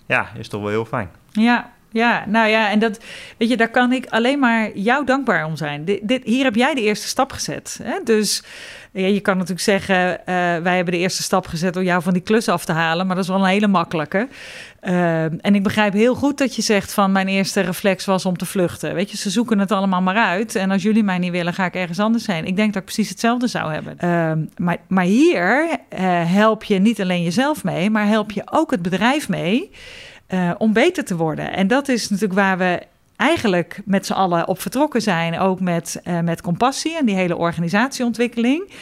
ja, 0.06 0.28
is 0.38 0.48
toch 0.48 0.60
wel 0.60 0.70
heel 0.70 0.84
fijn. 0.84 1.10
Ja, 1.32 1.72
ja, 1.92 2.24
nou 2.26 2.48
ja, 2.48 2.70
en 2.70 2.78
dat, 2.78 3.00
weet 3.36 3.48
je, 3.48 3.56
daar 3.56 3.70
kan 3.70 3.92
ik 3.92 4.06
alleen 4.06 4.38
maar 4.38 4.78
jou 4.78 5.04
dankbaar 5.04 5.46
om 5.46 5.56
zijn. 5.56 5.84
Dit, 5.84 6.24
hier 6.24 6.44
heb 6.44 6.54
jij 6.54 6.74
de 6.74 6.80
eerste 6.80 7.08
stap 7.08 7.32
gezet. 7.32 7.80
Hè? 7.82 7.98
Dus 8.04 8.42
ja, 8.92 9.06
je 9.06 9.20
kan 9.20 9.34
natuurlijk 9.34 9.62
zeggen, 9.62 10.10
uh, 10.10 10.24
wij 10.62 10.76
hebben 10.76 10.94
de 10.94 11.00
eerste 11.00 11.22
stap 11.22 11.46
gezet 11.46 11.74
door 11.74 11.84
jou 11.84 12.02
van 12.02 12.12
die 12.12 12.22
klus 12.22 12.48
af 12.48 12.64
te 12.64 12.72
halen, 12.72 13.06
maar 13.06 13.16
dat 13.16 13.24
is 13.24 13.30
wel 13.30 13.40
een 13.40 13.50
hele 13.50 13.66
makkelijke. 13.66 14.28
Uh, 14.82 15.22
en 15.22 15.54
ik 15.54 15.62
begrijp 15.62 15.92
heel 15.92 16.14
goed 16.14 16.38
dat 16.38 16.56
je 16.56 16.62
zegt 16.62 16.92
van 16.92 17.12
mijn 17.12 17.28
eerste 17.28 17.60
reflex 17.60 18.04
was 18.04 18.24
om 18.24 18.36
te 18.36 18.46
vluchten. 18.46 18.94
Weet 18.94 19.10
je, 19.10 19.16
ze 19.16 19.30
zoeken 19.30 19.58
het 19.58 19.72
allemaal 19.72 20.02
maar 20.02 20.16
uit. 20.16 20.54
En 20.54 20.70
als 20.70 20.82
jullie 20.82 21.02
mij 21.02 21.18
niet 21.18 21.30
willen, 21.30 21.54
ga 21.54 21.64
ik 21.64 21.74
ergens 21.74 21.98
anders 21.98 22.24
zijn. 22.24 22.46
Ik 22.46 22.56
denk 22.56 22.72
dat 22.72 22.82
ik 22.82 22.84
precies 22.84 23.08
hetzelfde 23.08 23.46
zou 23.46 23.72
hebben. 23.72 23.96
Uh, 24.04 24.46
maar, 24.56 24.76
maar 24.88 25.04
hier 25.04 25.78
help 26.26 26.64
je 26.64 26.78
niet 26.78 27.00
alleen 27.00 27.22
jezelf 27.22 27.64
mee, 27.64 27.90
maar 27.90 28.06
help 28.06 28.30
je 28.30 28.42
ook 28.44 28.70
het 28.70 28.82
bedrijf 28.82 29.28
mee 29.28 29.70
uh, 30.30 30.50
om 30.58 30.72
beter 30.72 31.04
te 31.04 31.16
worden. 31.16 31.52
En 31.52 31.66
dat 31.66 31.88
is 31.88 32.08
natuurlijk 32.08 32.40
waar 32.40 32.58
we 32.58 32.82
eigenlijk 33.16 33.80
met 33.84 34.06
z'n 34.06 34.12
allen 34.12 34.48
op 34.48 34.60
vertrokken 34.60 35.02
zijn, 35.02 35.38
ook 35.38 35.60
met, 35.60 36.00
uh, 36.04 36.20
met 36.20 36.40
compassie 36.40 36.96
en 36.96 37.06
die 37.06 37.14
hele 37.14 37.36
organisatieontwikkeling. 37.36 38.72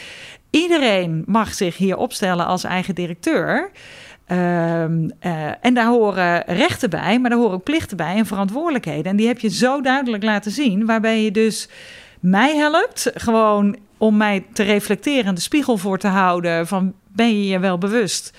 Iedereen 0.50 1.22
mag 1.26 1.54
zich 1.54 1.76
hier 1.76 1.96
opstellen 1.96 2.46
als 2.46 2.64
eigen 2.64 2.94
directeur. 2.94 3.70
Uh, 4.28 4.36
uh, 4.36 4.84
en 5.60 5.74
daar 5.74 5.86
horen 5.86 6.42
rechten 6.46 6.90
bij, 6.90 7.18
maar 7.18 7.30
daar 7.30 7.38
horen 7.38 7.54
ook 7.54 7.64
plichten 7.64 7.96
bij 7.96 8.16
en 8.16 8.26
verantwoordelijkheden. 8.26 9.04
En 9.04 9.16
die 9.16 9.26
heb 9.26 9.38
je 9.38 9.50
zo 9.50 9.80
duidelijk 9.80 10.22
laten 10.22 10.50
zien, 10.50 10.86
waarbij 10.86 11.22
je 11.22 11.30
dus 11.30 11.68
mij 12.20 12.56
helpt, 12.56 13.10
gewoon 13.14 13.76
om 13.98 14.16
mij 14.16 14.44
te 14.52 14.62
reflecteren, 14.62 15.34
de 15.34 15.40
spiegel 15.40 15.76
voor 15.76 15.98
te 15.98 16.08
houden 16.08 16.66
van 16.66 16.94
ben 17.12 17.38
je 17.42 17.48
je 17.48 17.58
wel 17.58 17.78
bewust 17.78 18.32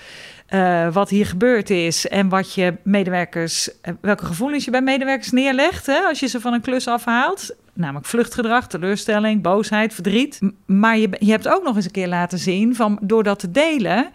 uh, 0.50 0.92
wat 0.92 1.08
hier 1.08 1.26
gebeurd 1.26 1.70
is 1.70 2.08
en 2.08 2.28
wat 2.28 2.54
je 2.54 2.74
medewerkers, 2.82 3.80
eh, 3.80 3.94
welke 4.00 4.24
gevoelens 4.24 4.64
je 4.64 4.70
bij 4.70 4.82
medewerkers 4.82 5.30
neerlegt 5.30 5.86
hè, 5.86 5.98
als 5.98 6.20
je 6.20 6.26
ze 6.26 6.40
van 6.40 6.52
een 6.52 6.60
klus 6.60 6.88
afhaalt. 6.88 7.56
Namelijk 7.72 8.06
vluchtgedrag, 8.06 8.66
teleurstelling, 8.66 9.42
boosheid, 9.42 9.94
verdriet. 9.94 10.40
Maar 10.66 10.98
je, 10.98 11.08
je 11.18 11.30
hebt 11.30 11.48
ook 11.48 11.62
nog 11.62 11.76
eens 11.76 11.84
een 11.84 11.90
keer 11.90 12.08
laten 12.08 12.38
zien 12.38 12.74
van 12.74 12.98
door 13.02 13.22
dat 13.22 13.38
te 13.38 13.50
delen. 13.50 14.10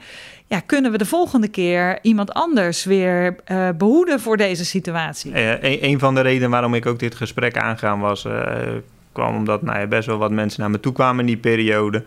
Ja, 0.48 0.60
kunnen 0.60 0.92
we 0.92 0.98
de 0.98 1.06
volgende 1.06 1.48
keer 1.48 2.00
iemand 2.02 2.34
anders 2.34 2.84
weer 2.84 3.36
uh, 3.52 3.70
behoeden 3.78 4.20
voor 4.20 4.38
deze 4.38 4.66
situatie? 4.66 5.32
Uh, 5.32 5.82
een, 5.82 6.00
van 6.00 6.16
de 6.16 6.22
redenen 6.22 6.50
waarom 6.50 6.74
ik 6.74 6.86
ook 6.86 7.00
dit 7.00 7.16
gesprek 7.16 7.58
aangaan 7.58 8.00
was, 8.00 8.28
kwam 9.12 9.36
omdat 9.36 9.62
nou 9.62 9.80
ja, 9.80 9.88
best 9.88 10.08
wel 10.08 10.18
wat 10.18 10.32
mensen 10.32 10.62
naar 10.62 10.70
me 10.70 10.80
toe 10.80 10.94
kwamen 10.94 11.20
in 11.20 11.26
die 11.26 11.38
periode 11.38 12.04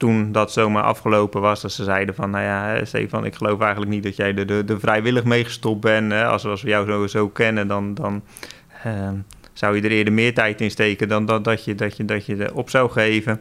toen 0.00 0.32
dat 0.32 0.52
zomaar 0.52 0.82
afgelopen 0.82 1.40
was, 1.40 1.60
dat 1.60 1.72
ze 1.72 1.84
zeiden 1.84 2.14
van, 2.14 2.30
nou 2.30 2.44
ja, 2.44 2.84
Stefan, 2.84 3.24
ik 3.24 3.34
geloof 3.34 3.60
eigenlijk 3.60 3.90
niet 3.90 4.02
dat 4.02 4.16
jij 4.16 4.34
er 4.34 4.46
de, 4.46 4.64
de, 4.64 4.78
vrijwillig 4.78 5.24
meegestopt 5.24 5.80
bent. 5.80 6.12
Hè? 6.12 6.26
Als, 6.26 6.46
als 6.46 6.62
we 6.62 6.68
jou 6.68 6.86
zo, 6.86 7.06
zo 7.06 7.28
kennen, 7.28 7.68
dan, 7.68 7.94
dan 7.94 8.22
uh, 8.86 9.08
zou 9.52 9.76
je 9.76 9.82
er 9.82 9.90
eerder 9.90 10.12
meer 10.12 10.34
tijd 10.34 10.60
in 10.60 10.70
steken 10.70 11.08
dan 11.08 11.26
dat, 11.26 11.44
dat, 11.44 11.64
je, 11.64 11.74
dat, 11.74 11.96
je, 11.96 12.04
dat 12.04 12.26
je 12.26 12.54
op 12.54 12.70
zou 12.70 12.90
geven. 12.90 13.40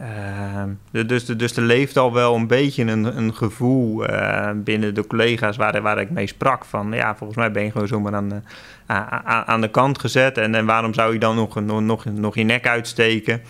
Uh, 0.00 1.04
dus, 1.06 1.24
dus 1.24 1.56
er 1.56 1.62
leeft 1.62 1.96
al 1.96 2.12
wel 2.12 2.34
een 2.34 2.46
beetje 2.46 2.84
een, 2.84 3.18
een 3.18 3.34
gevoel 3.34 4.10
uh, 4.10 4.50
binnen 4.54 4.94
de 4.94 5.06
collega's 5.06 5.56
waar, 5.56 5.82
waar 5.82 6.00
ik 6.00 6.10
mee 6.10 6.26
sprak. 6.26 6.64
Van 6.64 6.92
ja, 6.92 7.16
volgens 7.16 7.38
mij 7.38 7.50
ben 7.50 7.64
je 7.64 7.70
gewoon 7.70 7.88
zomaar 7.88 8.14
aan, 8.14 8.44
aan, 8.86 9.46
aan 9.46 9.60
de 9.60 9.70
kant 9.70 9.98
gezet. 9.98 10.38
En, 10.38 10.54
en 10.54 10.66
waarom 10.66 10.94
zou 10.94 11.12
je 11.12 11.18
dan 11.18 11.36
nog, 11.36 11.60
nog, 11.60 11.80
nog, 11.80 12.04
nog 12.04 12.34
je 12.34 12.44
nek 12.44 12.66
uitsteken? 12.66 13.42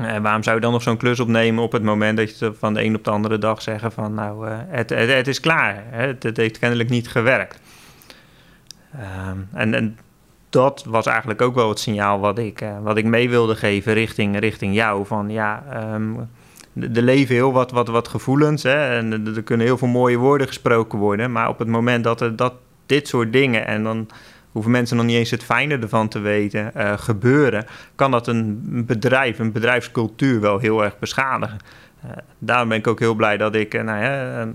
Uh, 0.00 0.16
waarom 0.16 0.42
zou 0.42 0.56
je 0.56 0.62
dan 0.62 0.72
nog 0.72 0.82
zo'n 0.82 0.96
klus 0.96 1.20
opnemen 1.20 1.62
op 1.62 1.72
het 1.72 1.82
moment 1.82 2.16
dat 2.16 2.38
je 2.38 2.52
van 2.58 2.74
de 2.74 2.84
een 2.84 2.94
op 2.94 3.04
de 3.04 3.10
andere 3.10 3.38
dag 3.38 3.62
zeggen 3.62 3.92
van 3.92 4.14
nou, 4.14 4.48
uh, 4.48 4.56
het, 4.68 4.90
het, 4.90 5.28
is 5.28 5.40
klaar. 5.40 5.84
Het, 5.90 6.36
heeft 6.36 6.58
kennelijk 6.58 6.88
niet 6.88 7.08
gewerkt. 7.08 7.60
Um, 9.28 9.48
en, 9.52 9.74
en, 9.74 9.98
dat 10.50 10.84
was 10.86 11.06
eigenlijk 11.06 11.42
ook 11.42 11.54
wel 11.54 11.68
het 11.68 11.78
signaal 11.78 12.20
wat 12.20 12.38
ik, 12.38 12.60
uh, 12.60 12.78
wat 12.82 12.96
ik 12.96 13.04
mee 13.04 13.30
wilde 13.30 13.56
geven 13.56 13.92
richting, 13.92 14.38
richting 14.38 14.74
jou. 14.74 15.06
Van 15.06 15.30
ja, 15.30 15.64
um, 15.94 16.28
er 16.80 17.02
leven 17.02 17.34
heel 17.34 17.52
wat, 17.52 17.70
wat, 17.70 17.88
wat 17.88 18.08
gevoelens 18.08 18.62
hè? 18.62 18.98
en 18.98 19.26
er 19.36 19.42
kunnen 19.42 19.66
heel 19.66 19.78
veel 19.78 19.88
mooie 19.88 20.16
woorden 20.16 20.46
gesproken 20.46 20.98
worden. 20.98 21.32
Maar 21.32 21.48
op 21.48 21.58
het 21.58 21.68
moment 21.68 22.04
dat, 22.04 22.20
er, 22.20 22.36
dat 22.36 22.54
dit 22.86 23.08
soort 23.08 23.32
dingen 23.32 23.66
en 23.66 23.82
dan 23.82 24.08
hoeven 24.52 24.70
mensen 24.70 24.96
nog 24.96 25.06
niet 25.06 25.16
eens 25.16 25.30
het 25.30 25.44
fijne 25.44 25.78
ervan 25.78 26.08
te 26.08 26.18
weten, 26.18 26.72
uh, 26.76 26.92
gebeuren, 26.96 27.66
kan 27.94 28.10
dat 28.10 28.26
een 28.26 28.60
bedrijf, 28.86 29.38
een 29.38 29.52
bedrijfscultuur 29.52 30.40
wel 30.40 30.58
heel 30.58 30.84
erg 30.84 30.98
beschadigen. 30.98 31.58
Uh, 32.04 32.10
daarom 32.38 32.68
ben 32.68 32.78
ik 32.78 32.86
ook 32.86 32.98
heel 32.98 33.14
blij 33.14 33.36
dat 33.36 33.54
ik 33.54 33.74
uh, 33.74 33.82
nou 33.82 34.02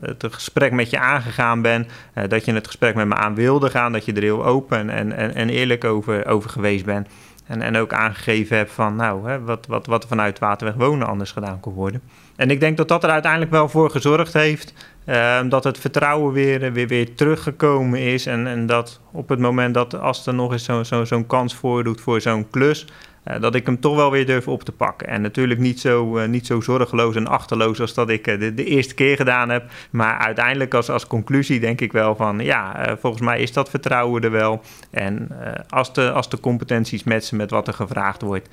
het 0.01 0.25
gesprek 0.29 0.71
met 0.71 0.89
je 0.89 0.99
aangegaan 0.99 1.61
ben. 1.61 1.87
Dat 2.27 2.45
je 2.45 2.53
het 2.53 2.67
gesprek 2.67 2.95
met 2.95 3.07
me 3.07 3.15
aan 3.15 3.35
wilde 3.35 3.69
gaan. 3.69 3.91
Dat 3.91 4.05
je 4.05 4.13
er 4.13 4.21
heel 4.21 4.45
open 4.45 4.89
en, 4.89 5.11
en, 5.11 5.35
en 5.35 5.49
eerlijk 5.49 5.83
over, 5.83 6.25
over 6.27 6.49
geweest 6.49 6.85
bent. 6.85 7.07
En, 7.47 7.61
en 7.61 7.77
ook 7.77 7.93
aangegeven 7.93 8.57
hebt 8.57 8.71
van 8.71 8.95
nou, 8.95 9.41
wat, 9.45 9.65
wat, 9.65 9.85
wat 9.85 10.03
er 10.03 10.09
vanuit 10.09 10.39
Waterweg 10.39 10.75
Wonen 10.75 11.07
anders 11.07 11.31
gedaan 11.31 11.59
kon 11.59 11.73
worden. 11.73 12.01
En 12.35 12.49
ik 12.49 12.59
denk 12.59 12.77
dat 12.77 12.87
dat 12.87 13.03
er 13.03 13.09
uiteindelijk 13.09 13.51
wel 13.51 13.69
voor 13.69 13.89
gezorgd 13.89 14.33
heeft 14.33 14.73
uh, 15.05 15.39
dat 15.49 15.63
het 15.63 15.77
vertrouwen 15.77 16.33
weer, 16.33 16.71
weer, 16.71 16.87
weer 16.87 17.15
teruggekomen 17.15 17.99
is. 17.99 18.25
En, 18.25 18.47
en 18.47 18.65
dat 18.65 18.99
op 19.11 19.29
het 19.29 19.39
moment 19.39 19.73
dat 19.73 19.99
als 19.99 20.27
er 20.27 20.33
nog 20.33 20.51
eens 20.51 20.63
zo'n 20.63 20.85
zo, 20.85 21.05
zo'n 21.05 21.27
kans 21.27 21.55
voordoet 21.55 22.01
voor 22.01 22.21
zo'n 22.21 22.49
klus, 22.49 22.87
uh, 23.27 23.41
dat 23.41 23.55
ik 23.55 23.65
hem 23.65 23.79
toch 23.79 23.95
wel 23.95 24.11
weer 24.11 24.25
durf 24.25 24.47
op 24.47 24.63
te 24.63 24.71
pakken. 24.71 25.07
En 25.07 25.21
natuurlijk 25.21 25.59
niet 25.59 25.79
zo, 25.79 26.17
uh, 26.17 26.27
niet 26.27 26.45
zo 26.45 26.61
zorgeloos 26.61 27.15
en 27.15 27.27
achterloos 27.27 27.81
als 27.81 27.93
dat 27.93 28.09
ik 28.09 28.23
de, 28.23 28.53
de, 28.53 28.65
eerste 28.65 28.93
keer 28.93 29.15
gedaan 29.15 29.49
heb. 29.49 29.71
Maar 29.89 30.17
uiteindelijk 30.17 30.73
als, 30.73 30.89
als 30.89 31.07
conclusie 31.07 31.59
denk 31.59 31.81
ik 31.81 31.91
wel 31.91 32.15
van 32.15 32.39
ja, 32.39 32.95
volgens 32.99 33.23
mij 33.23 33.39
is 33.39 33.53
dat 33.53 33.69
vertrouwen 33.69 34.23
er 34.23 34.31
wel. 34.31 34.61
En 34.91 35.29
als, 35.69 35.93
de, 35.93 36.11
als 36.11 36.29
de 36.29 36.39
competenties 36.39 37.03
matchen 37.03 37.37
met 37.37 37.49
wat 37.49 37.67
er 37.67 37.73
gevraagd 37.73 38.21
wordt, 38.21 38.49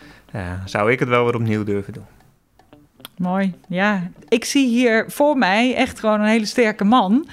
zou 0.65 0.93
ik 0.93 0.99
het 0.99 1.09
wel 1.09 1.25
weer 1.25 1.35
opnieuw 1.35 1.65
durven 1.65 1.93
doen. 1.93 2.20
Mooi. 3.21 3.55
Ja, 3.69 4.11
ik 4.29 4.45
zie 4.45 4.69
hier 4.69 5.05
voor 5.09 5.37
mij 5.37 5.75
echt 5.75 5.99
gewoon 5.99 6.21
een 6.21 6.27
hele 6.27 6.47
sterke 6.47 6.85
man. 6.85 7.29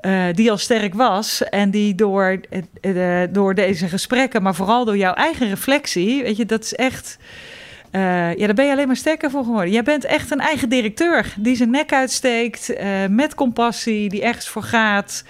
Uh, 0.00 0.24
die 0.32 0.50
al 0.50 0.56
sterk 0.56 0.94
was 0.94 1.44
en 1.44 1.70
die 1.70 1.94
door, 1.94 2.40
uh, 2.80 3.22
door 3.30 3.54
deze 3.54 3.88
gesprekken, 3.88 4.42
maar 4.42 4.54
vooral 4.54 4.84
door 4.84 4.96
jouw 4.96 5.14
eigen 5.14 5.48
reflectie, 5.48 6.22
weet 6.22 6.36
je, 6.36 6.46
dat 6.46 6.64
is 6.64 6.74
echt. 6.74 7.18
Ja, 7.92 8.46
daar 8.46 8.54
ben 8.54 8.64
je 8.64 8.72
alleen 8.72 8.86
maar 8.86 8.96
sterker 8.96 9.30
voor 9.30 9.44
geworden. 9.44 9.72
Jij 9.72 9.82
bent 9.82 10.04
echt 10.04 10.30
een 10.30 10.40
eigen 10.40 10.68
directeur 10.68 11.34
die 11.38 11.56
zijn 11.56 11.70
nek 11.70 11.92
uitsteekt 11.92 12.72
met 13.08 13.34
compassie, 13.34 14.08
die 14.08 14.22
ergens 14.22 14.48
voor 14.48 14.62
gaat. 14.62 15.24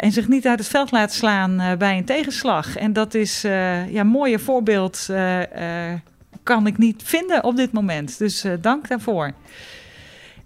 en 0.00 0.12
zich 0.12 0.28
niet 0.28 0.46
uit 0.46 0.58
het 0.58 0.68
veld 0.68 0.90
laten 0.90 1.16
slaan 1.16 1.76
bij 1.78 1.96
een 1.96 2.04
tegenslag. 2.04 2.76
En 2.76 2.92
dat 2.92 3.14
is 3.14 3.42
ja, 3.42 4.00
een 4.00 4.06
mooie 4.06 4.38
voorbeeld 4.38 5.08
kan 6.46 6.66
ik 6.66 6.78
niet 6.78 7.02
vinden 7.04 7.44
op 7.44 7.56
dit 7.56 7.72
moment. 7.72 8.18
Dus 8.18 8.44
dank 8.60 8.88
daarvoor. 8.88 9.32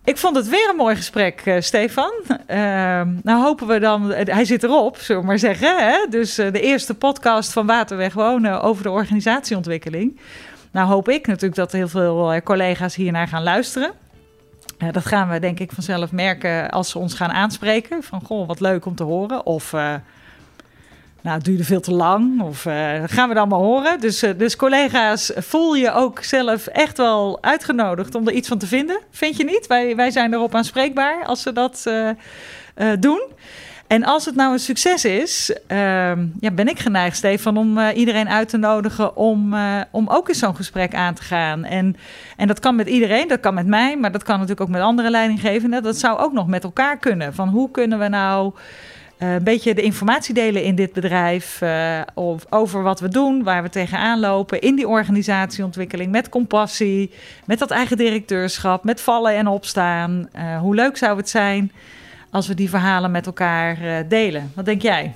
Ik 0.05 0.17
vond 0.17 0.37
het 0.37 0.49
weer 0.49 0.69
een 0.71 0.77
mooi 0.77 0.97
gesprek, 0.97 1.43
uh, 1.47 1.61
Stefan. 1.61 2.13
Uh, 2.29 2.37
nou 3.23 3.43
hopen 3.43 3.67
we 3.67 3.79
dan, 3.79 4.13
hij 4.13 4.45
zit 4.45 4.63
erop, 4.63 4.97
zullen 4.97 5.21
we 5.21 5.27
maar 5.27 5.39
zeggen. 5.39 5.91
Hè? 5.91 6.07
Dus 6.11 6.35
de 6.35 6.61
eerste 6.61 6.95
podcast 6.95 7.53
van 7.53 7.67
Waterweg 7.67 8.13
Wonen 8.13 8.63
over 8.63 8.83
de 8.83 8.91
organisatieontwikkeling. 8.91 10.21
Nou 10.71 10.89
hoop 10.89 11.09
ik 11.09 11.27
natuurlijk 11.27 11.55
dat 11.55 11.73
heel 11.73 11.89
veel 11.89 12.33
eh, 12.33 12.43
collega's 12.43 12.95
hiernaar 12.95 13.29
gaan 13.29 13.43
luisteren. 13.43 13.93
dat 14.93 15.07
gaan 15.07 15.29
we 15.29 15.39
denk 15.39 15.61
ik 15.61 15.73
vanzelf 15.73 16.13
merken 16.13 16.71
als 16.71 16.91
ze 16.91 16.99
ons 16.99 17.15
gaan 17.15 17.31
aanspreken. 17.31 18.03
Van, 18.03 18.21
goh, 18.25 18.47
wat 18.47 18.61
leuk 18.61 18.87
om 18.87 18.95
te 18.95 19.05
horen. 19.05 19.47
Of 19.47 19.75
nou, 21.23 21.37
het 21.37 21.45
duurde 21.45 21.65
veel 21.65 21.81
te 21.81 21.93
lang. 21.93 22.43
Of 22.43 22.65
uh, 22.65 23.03
gaan 23.07 23.29
we 23.29 23.35
dan 23.35 23.49
maar 23.49 23.59
horen. 23.59 24.01
Dus, 24.01 24.23
uh, 24.23 24.31
dus 24.37 24.57
collega's, 24.57 25.33
voel 25.37 25.75
je 25.75 25.93
ook 25.93 26.23
zelf 26.23 26.67
echt 26.67 26.97
wel 26.97 27.39
uitgenodigd 27.43 28.15
om 28.15 28.27
er 28.27 28.33
iets 28.33 28.49
van 28.49 28.59
te 28.59 28.67
vinden. 28.67 29.01
Vind 29.11 29.37
je 29.37 29.45
niet? 29.45 29.67
Wij, 29.67 29.97
wij 29.97 30.11
zijn 30.11 30.33
erop 30.33 30.55
aanspreekbaar 30.55 31.25
als 31.25 31.43
ze 31.43 31.53
dat 31.53 31.85
uh, 31.87 32.11
doen. 33.01 33.23
En 33.87 34.05
als 34.05 34.25
het 34.25 34.35
nou 34.35 34.53
een 34.53 34.59
succes 34.59 35.05
is, 35.05 35.57
ehm, 35.67 36.27
ja, 36.41 36.51
ben 36.51 36.69
ik 36.69 36.79
geneigd, 36.79 37.17
Stefan, 37.17 37.57
om 37.57 37.79
iedereen 37.79 38.29
uit 38.29 38.49
te 38.49 38.57
nodigen 38.57 39.17
om, 39.17 39.55
om 39.91 40.09
ook 40.09 40.29
eens 40.29 40.39
zo'n 40.39 40.57
gesprek 40.57 40.95
aan 40.95 41.15
te 41.15 41.23
gaan. 41.23 41.65
En, 41.65 41.97
en 42.37 42.47
dat 42.47 42.61
kan 42.61 42.77
met 42.77 42.89
iedereen, 42.89 43.29
dat 43.29 43.41
kan 43.41 43.55
met 43.55 43.67
mij, 43.67 43.97
maar 43.97 44.13
dat 44.13 44.23
kan 44.23 44.35
natuurlijk 44.35 44.61
ook 44.61 44.69
met 44.69 44.83
andere 44.83 45.11
leidinggevenden. 45.11 45.83
Dat 45.83 45.97
zou 45.97 46.19
ook 46.19 46.33
nog 46.33 46.47
met 46.47 46.65
elkaar 46.65 46.99
kunnen. 46.99 47.35
Van 47.35 47.49
hoe 47.49 47.71
kunnen 47.71 47.99
we 47.99 48.09
nou 48.09 48.53
uh, 49.23 49.33
een 49.35 49.45
beetje 49.45 49.75
de 49.75 49.83
informatie 49.83 50.35
delen 50.35 50.65
in 50.65 50.75
dit 50.75 50.93
bedrijf 50.93 51.61
uh, 51.61 52.01
over 52.49 52.83
wat 52.83 53.01
we 53.01 53.09
doen, 53.09 53.43
waar 53.43 53.63
we 53.63 53.69
tegenaan 53.69 54.21
lopen 54.21 54.61
in 54.61 54.77
die 54.77 54.89
organisatieontwikkeling 54.89 56.11
met 56.11 56.29
compassie, 56.29 57.11
met 57.45 57.59
dat 57.59 57.71
eigen 57.71 57.97
directeurschap, 57.97 58.85
met 58.85 59.01
vallen 59.01 59.35
en 59.35 59.47
opstaan. 59.47 60.29
Uh, 60.37 60.59
hoe 60.59 60.75
leuk 60.75 60.97
zou 60.97 61.17
het 61.17 61.29
zijn 61.29 61.73
als 62.31 62.47
we 62.47 62.55
die 62.55 62.69
verhalen 62.69 63.11
met 63.11 63.27
elkaar 63.27 64.09
delen? 64.09 64.53
Wat 64.55 64.65
denk 64.65 64.83
jij? 64.83 65.15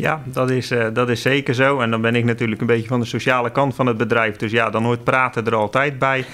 Ja, 0.00 0.22
dat 0.24 0.50
is, 0.50 0.70
uh, 0.70 0.86
dat 0.92 1.08
is 1.08 1.22
zeker 1.22 1.54
zo. 1.54 1.80
En 1.80 1.90
dan 1.90 2.00
ben 2.00 2.14
ik 2.14 2.24
natuurlijk 2.24 2.60
een 2.60 2.66
beetje 2.66 2.88
van 2.88 3.00
de 3.00 3.06
sociale 3.06 3.50
kant 3.50 3.74
van 3.74 3.86
het 3.86 3.96
bedrijf. 3.96 4.36
Dus 4.36 4.50
ja, 4.50 4.70
dan 4.70 4.84
hoort 4.84 5.04
praten 5.04 5.46
er 5.46 5.54
altijd 5.54 5.98
bij. 5.98 6.24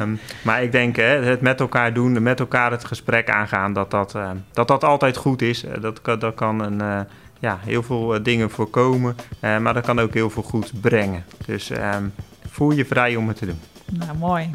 um, 0.00 0.18
maar 0.44 0.62
ik 0.62 0.72
denk 0.72 0.96
hè, 0.96 1.02
het 1.02 1.40
met 1.40 1.60
elkaar 1.60 1.92
doen, 1.92 2.22
met 2.22 2.40
elkaar 2.40 2.70
het 2.70 2.84
gesprek 2.84 3.30
aangaan, 3.30 3.72
dat 3.72 3.90
dat, 3.90 4.14
uh, 4.14 4.30
dat, 4.52 4.68
dat 4.68 4.84
altijd 4.84 5.16
goed 5.16 5.42
is. 5.42 5.64
Uh, 5.64 5.70
dat, 5.80 6.20
dat 6.20 6.34
kan 6.34 6.60
een, 6.60 7.06
ja, 7.38 7.58
heel 7.60 7.82
veel 7.82 8.22
dingen 8.22 8.50
voorkomen, 8.50 9.16
maar 9.40 9.74
dat 9.74 9.84
kan 9.84 10.00
ook 10.00 10.14
heel 10.14 10.30
veel 10.30 10.42
goed 10.42 10.80
brengen. 10.80 11.24
Dus 11.46 11.70
um, 11.70 12.12
voel 12.50 12.70
je 12.70 12.84
vrij 12.84 13.16
om 13.16 13.28
het 13.28 13.36
te 13.36 13.46
doen. 13.46 13.60
Nou, 13.92 14.16
mooi. 14.18 14.50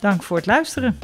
Dank 0.00 0.22
voor 0.22 0.36
het 0.36 0.46
luisteren. 0.46 0.98